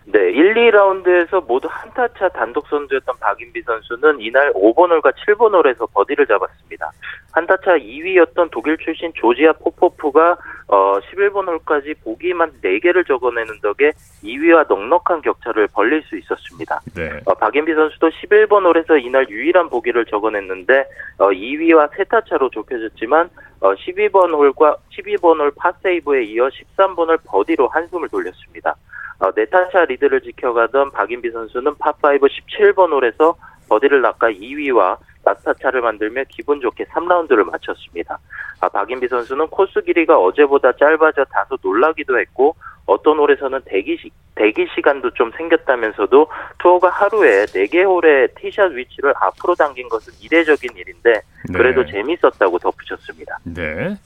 네, 0.05 0.31
1, 0.31 0.55
2라운드에서 0.55 1.47
모두 1.47 1.69
한타차 1.71 2.29
단독 2.31 2.67
선두였던 2.69 3.17
박인비 3.19 3.63
선수는 3.63 4.21
이날 4.21 4.53
5번 4.53 4.91
홀과 4.91 5.13
7번 5.13 5.55
홀에서 5.55 5.87
버디를 5.87 6.27
잡았습니다. 6.27 6.91
한타차 7.33 7.79
2위였던 7.79 8.51
독일 8.51 8.77
출신 8.79 9.13
조지아 9.15 9.53
포포프가 9.55 10.37
어, 10.69 10.99
11번 11.01 11.49
홀까지 11.49 11.95
보기만 12.03 12.53
4개를 12.63 13.07
적어내는 13.07 13.61
덕에 13.61 13.93
2위와 14.23 14.67
넉넉한 14.69 15.23
격차를 15.23 15.69
벌릴 15.69 16.03
수 16.03 16.17
있었습니다. 16.17 16.81
네. 16.95 17.21
어, 17.25 17.35
박인비 17.35 17.73
선수도 17.75 18.09
11번 18.09 18.65
홀에서 18.65 18.99
이날 18.99 19.29
유일한 19.29 19.69
보기를 19.69 20.05
적어냈는데 20.07 20.85
어, 21.19 21.29
2위와 21.29 21.91
세타차로 21.97 22.51
좁혀졌지만 22.51 23.31
어, 23.61 23.75
12번 23.75 24.33
홀과 24.33 24.77
12번 24.91 25.39
홀 25.39 25.53
파세이브에 25.57 26.25
이어 26.25 26.49
13번 26.49 27.09
홀 27.09 27.19
버디로 27.25 27.69
한숨을 27.69 28.09
돌렸습니다. 28.09 28.75
어, 29.23 29.31
네타차 29.37 29.85
리드를 29.85 30.21
지켜가던 30.21 30.91
박인비 30.91 31.31
선수는 31.31 31.77
파5 31.77 32.29
17번 32.29 32.91
홀에서 32.91 33.37
버디를 33.69 34.03
낚아 34.03 34.29
2위와 34.29 34.99
낙타차를 35.25 35.81
만들며 35.81 36.25
기분 36.29 36.61
좋게 36.61 36.87
3라운드를 36.87 37.45
마쳤습니다. 37.45 38.19
아, 38.61 38.69
박인비 38.69 39.07
선수는 39.07 39.47
코스 39.47 39.81
길이가 39.83 40.19
어제보다 40.19 40.73
짧아져 40.73 41.25
다소 41.27 41.57
놀라기도 41.63 42.19
했고 42.19 42.57
어떤 42.87 43.19
홀에서는 43.19 43.61
대기, 43.65 43.97
시, 43.97 44.11
대기 44.35 44.67
시간도 44.75 45.13
좀 45.13 45.31
생겼다면서도 45.37 46.27
투어가 46.59 46.91
하루에 46.91 47.45
4개 47.45 47.85
홀의 47.85 48.31
티샷 48.35 48.73
위치를 48.73 49.15
앞으로 49.21 49.55
당긴 49.55 49.89
것은 49.89 50.13
이례적인 50.21 50.69
일인데 50.77 51.23
그래도 51.55 51.85
네. 51.85 51.93
재밌었다고 51.93 52.59
덧붙였습니다. 52.59 53.39
네. 53.45 53.97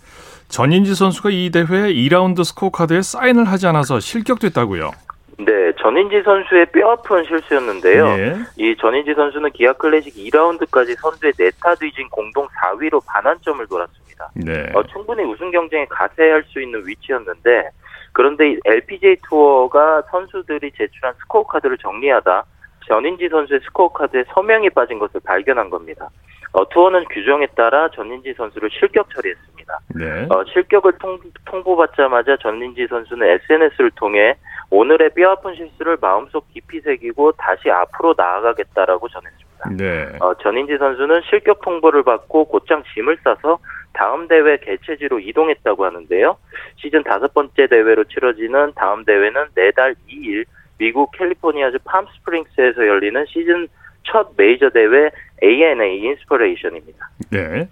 전인지 0.48 0.94
선수가 0.94 1.30
이 1.30 1.50
대회 1.50 1.64
2라운드 1.64 2.44
스코어 2.44 2.70
카드에 2.70 3.00
사인을 3.00 3.46
하지 3.46 3.66
않아서 3.66 3.98
실격됐다고요. 3.98 4.90
네, 5.38 5.72
전인지 5.78 6.22
선수의 6.22 6.66
뼈아픈 6.66 7.24
실수였는데요. 7.24 8.06
예. 8.06 8.36
이 8.56 8.74
전인지 8.76 9.14
선수는 9.14 9.50
기아 9.52 9.72
클래식 9.74 10.14
2라운드까지 10.14 10.98
선두의 10.98 11.32
네 11.38 11.56
타 11.56 11.74
뒤진 11.74 12.08
공동 12.08 12.46
4위로 12.48 13.02
반환점을 13.06 13.66
돌았습니다. 13.66 14.30
네. 14.34 14.70
어, 14.74 14.82
충분히 14.84 15.22
우승 15.24 15.50
경쟁에 15.50 15.84
가세할 15.90 16.42
수 16.44 16.60
있는 16.60 16.86
위치였는데 16.86 17.68
그런데 18.12 18.52
이 18.52 18.58
LPGA 18.64 19.16
투어가 19.28 20.02
선수들이 20.10 20.72
제출한 20.72 21.14
스코어 21.20 21.46
카드를 21.46 21.76
정리하다 21.76 22.44
전인지 22.86 23.28
선수의 23.28 23.60
스코어 23.64 23.92
카드에 23.92 24.24
서명이 24.32 24.70
빠진 24.70 24.98
것을 24.98 25.20
발견한 25.22 25.68
겁니다. 25.68 26.08
어, 26.56 26.66
투어는 26.70 27.04
규정에 27.10 27.46
따라 27.54 27.90
전인지 27.90 28.32
선수를 28.34 28.70
실격 28.70 29.10
처리했습니다. 29.10 29.78
네. 29.94 30.26
어, 30.30 30.42
실격을 30.44 30.92
통, 30.98 31.18
통보받자마자 31.44 32.38
전인지 32.38 32.86
선수는 32.86 33.28
SNS를 33.28 33.90
통해 33.96 34.36
오늘의 34.70 35.10
뼈아픈 35.10 35.54
실수를 35.54 35.98
마음속 36.00 36.48
깊이 36.54 36.80
새기고 36.80 37.32
다시 37.32 37.70
앞으로 37.70 38.14
나아가겠다라고 38.16 39.06
전했습니다. 39.06 39.70
네. 39.76 40.18
어, 40.20 40.32
전인지 40.38 40.78
선수는 40.78 41.20
실격 41.28 41.60
통보를 41.60 42.02
받고 42.04 42.46
곧장 42.46 42.82
짐을 42.94 43.18
싸서 43.22 43.58
다음 43.92 44.26
대회 44.26 44.56
개최지로 44.56 45.20
이동했다고 45.20 45.84
하는데요. 45.84 46.38
시즌 46.76 47.02
다섯 47.02 47.34
번째 47.34 47.66
대회로 47.66 48.04
치러지는 48.04 48.72
다음 48.76 49.04
대회는 49.04 49.48
내달 49.54 49.94
2일 50.08 50.46
미국 50.78 51.10
캘리포니아주 51.12 51.78
팜스프링스에서 51.84 52.86
열리는 52.86 53.26
시즌 53.28 53.68
첫 54.10 54.30
메이저 54.36 54.70
대회 54.70 55.10
ANA 55.42 56.00
인스퍼레이션입니다. 56.02 57.10
네. 57.30 57.68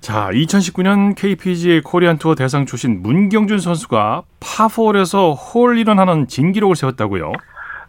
자, 0.00 0.30
2019년 0.32 1.14
KPGA 1.14 1.82
코리안 1.82 2.18
투어 2.18 2.34
대상 2.34 2.64
출신 2.64 3.02
문경준 3.02 3.58
선수가 3.58 4.22
파4홀에서 4.40 5.36
홀인원 5.36 5.96
하는 5.96 6.26
진기록을 6.26 6.74
세웠다고요. 6.74 7.32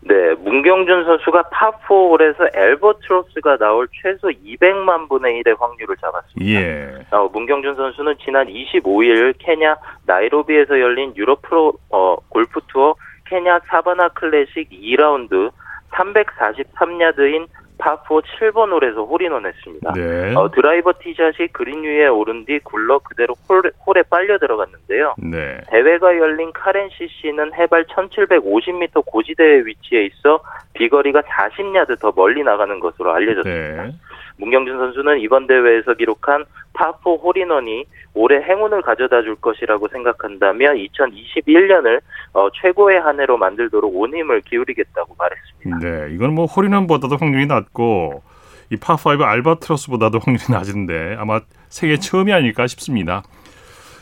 네, 0.04 0.34
문경준 0.34 1.06
선수가 1.06 1.44
파4홀에서 1.44 2.50
앨버트로스가 2.54 3.58
나올 3.58 3.88
최소 4.02 4.28
200만 4.28 5.08
분의 5.08 5.42
1의 5.42 5.58
확률을 5.58 5.96
잡았습니다. 5.98 6.52
예. 6.52 7.06
어, 7.12 7.30
문경준 7.32 7.76
선수는 7.76 8.16
지난 8.24 8.48
25일 8.48 9.36
케냐 9.38 9.78
나이로비에서 10.06 10.80
열린 10.80 11.14
유럽 11.16 11.44
프로 11.44 11.74
어, 11.90 12.18
골프 12.30 12.60
투어 12.68 12.96
케냐 13.26 13.60
사바나 13.68 14.10
클래식 14.10 14.70
2라운드 14.72 15.52
343야드인 15.92 17.48
파4 17.82 18.22
7번 18.40 18.72
홀에서 18.72 19.04
홀인원 19.04 19.46
했습니다. 19.46 19.94
네. 19.94 20.34
어, 20.36 20.50
드라이버 20.52 20.94
티샷이 21.00 21.48
그린 21.52 21.84
위에 21.84 22.08
오른 22.08 22.46
뒤 22.46 22.60
굴러 22.60 23.00
그대로 23.00 23.36
홀, 23.50 23.64
홀에 23.86 24.04
빨려 24.10 24.38
들어갔는데요. 24.38 25.16
네. 25.18 25.60
대회가 25.70 26.16
열린 26.18 26.52
카렌 26.54 26.90
CC는 26.90 27.54
해발 27.54 27.86
1750m 27.86 29.06
고지대에 29.06 29.64
위치해 29.66 30.06
있어 30.06 30.42
비거리가 30.74 31.22
40야드 31.22 32.00
더 32.00 32.14
멀리 32.16 32.44
나가는 32.44 32.80
것으로 32.80 33.12
알려졌습니다. 33.14 33.84
네. 33.84 33.92
문경준 34.38 34.78
선수는 34.78 35.20
이번 35.20 35.48
대회에서 35.48 35.94
기록한 35.94 36.46
파4 36.74 37.22
홀인원이 37.22 37.86
올해 38.13 38.41
행운을 38.43 38.82
가져다 38.82 39.22
줄 39.22 39.36
것이라고 39.36 39.88
생각한다며 39.89 40.72
2021년을 40.74 42.01
어, 42.34 42.49
최고의 42.61 42.99
한 42.99 43.19
해로 43.19 43.38
만들도록 43.38 43.95
온 43.95 44.15
힘을 44.15 44.41
기울이겠다고 44.41 45.15
말했습니다. 45.17 45.80
네. 45.80 46.13
이건 46.15 46.34
뭐 46.34 46.45
홀인원보다도 46.45 47.17
확률이 47.17 47.45
낮고 47.45 48.24
이 48.72 48.78
파5 48.78 49.22
알바트로스보다도 49.22 50.19
확률이 50.19 50.43
낮은데 50.49 51.15
아마 51.19 51.41
세계 51.69 51.97
처음이 51.97 52.32
아닐까 52.32 52.67
싶습니다. 52.67 53.24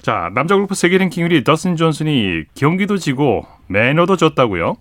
자, 0.01 0.29
남자 0.33 0.55
골프 0.55 0.75
세계 0.75 0.97
랭킹 0.97 1.27
1위 1.27 1.45
더스틴 1.45 1.75
존슨이 1.75 2.45
경기도 2.55 2.97
지고 2.97 3.45
매너도 3.67 4.15
졌다고요? 4.15 4.77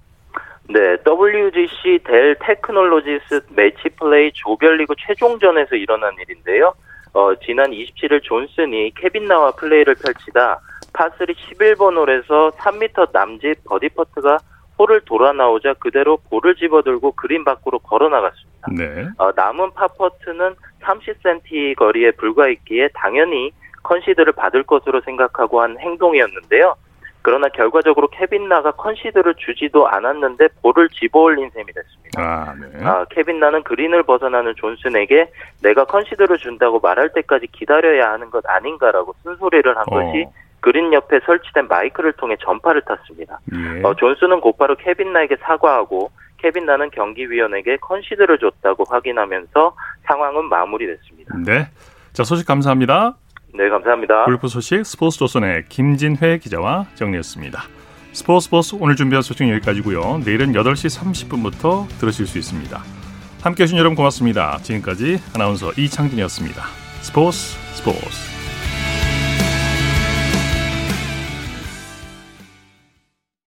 네, 0.70 0.96
WGC 1.06 2.00
델 2.04 2.36
테크놀로지스 2.40 3.46
매치 3.56 3.88
플레이 3.98 4.30
조별리그 4.34 4.94
최종전에서 4.98 5.76
일어난 5.76 6.12
일인데요. 6.20 6.74
어, 7.12 7.34
지난 7.44 7.70
27일 7.70 8.22
존슨이 8.22 8.92
케빈 8.96 9.24
나와 9.24 9.50
플레이를 9.52 9.94
펼치다 9.94 10.60
파3 10.92 11.34
11번 11.34 11.96
홀에서 11.96 12.50
3m 12.52 13.12
남짓 13.12 13.64
버디 13.64 13.88
퍼트가 13.90 14.38
홀을 14.78 15.00
돌아 15.04 15.32
나오자 15.32 15.74
그대로 15.74 16.18
볼을 16.30 16.54
집어들고 16.54 17.12
그린 17.12 17.44
밖으로 17.44 17.78
걸어 17.80 18.08
나갔습니다. 18.08 18.68
네. 18.76 19.08
어, 19.18 19.30
남은 19.34 19.72
파퍼트는 19.74 20.54
30cm 20.82 21.76
거리에 21.76 22.12
불과했기에 22.12 22.90
당연히 22.94 23.50
컨시드를 23.82 24.32
받을 24.32 24.62
것으로 24.62 25.00
생각하고 25.00 25.62
한 25.62 25.78
행동이었는데요. 25.78 26.76
그러나 27.22 27.48
결과적으로 27.48 28.08
케빈 28.08 28.48
나가 28.48 28.70
컨시드를 28.72 29.34
주지도 29.36 29.88
않았는데 29.88 30.48
볼을 30.62 30.88
집어올린 30.88 31.50
셈이 31.50 31.66
됐습니다. 31.72 32.22
아, 32.22 32.54
네. 32.54 32.84
아, 32.84 33.04
케빈 33.10 33.40
나는 33.40 33.62
그린을 33.62 34.02
벗어나는 34.04 34.54
존슨에게 34.56 35.30
내가 35.62 35.84
컨시드를 35.84 36.38
준다고 36.38 36.80
말할 36.80 37.12
때까지 37.12 37.48
기다려야 37.48 38.12
하는 38.12 38.30
것 38.30 38.44
아닌가라고 38.48 39.14
쓴소리를 39.22 39.76
한 39.76 39.84
것이 39.84 40.24
어. 40.26 40.32
그린 40.60 40.92
옆에 40.92 41.20
설치된 41.24 41.68
마이크를 41.68 42.12
통해 42.14 42.36
전파를 42.40 42.82
탔습니다. 42.82 43.38
예. 43.52 43.82
어, 43.82 43.94
존슨은 43.94 44.40
곧바로 44.40 44.74
케빈 44.76 45.12
나에게 45.12 45.36
사과하고 45.36 46.10
케빈 46.38 46.66
나는 46.66 46.90
경기위원에게 46.90 47.76
컨시드를 47.78 48.38
줬다고 48.38 48.84
확인하면서 48.88 49.74
상황은 50.04 50.48
마무리됐습니다. 50.48 51.36
네. 51.44 51.68
자, 52.12 52.24
소식 52.24 52.46
감사합니다. 52.46 53.16
네, 53.54 53.68
감사합니다. 53.68 54.24
골프 54.24 54.48
소식 54.48 54.84
스포츠 54.84 55.18
조선의 55.18 55.64
김진회 55.68 56.38
기자와 56.38 56.86
정리했습니다. 56.94 57.62
스포츠 58.12 58.44
스포츠 58.44 58.76
오늘 58.78 58.96
준비한 58.96 59.22
소식 59.22 59.48
여기까지고요. 59.48 60.22
내일은 60.24 60.52
8시 60.52 60.98
30분부터 60.98 61.88
들으실 61.98 62.26
수 62.26 62.38
있습니다. 62.38 62.82
함께해 63.42 63.66
주신 63.66 63.78
여러분 63.78 63.96
고맙습니다. 63.96 64.58
지금까지 64.62 65.18
아나운서 65.34 65.72
이창진이었습니다. 65.76 66.62
스포츠 67.02 67.38
스포츠 67.74 68.37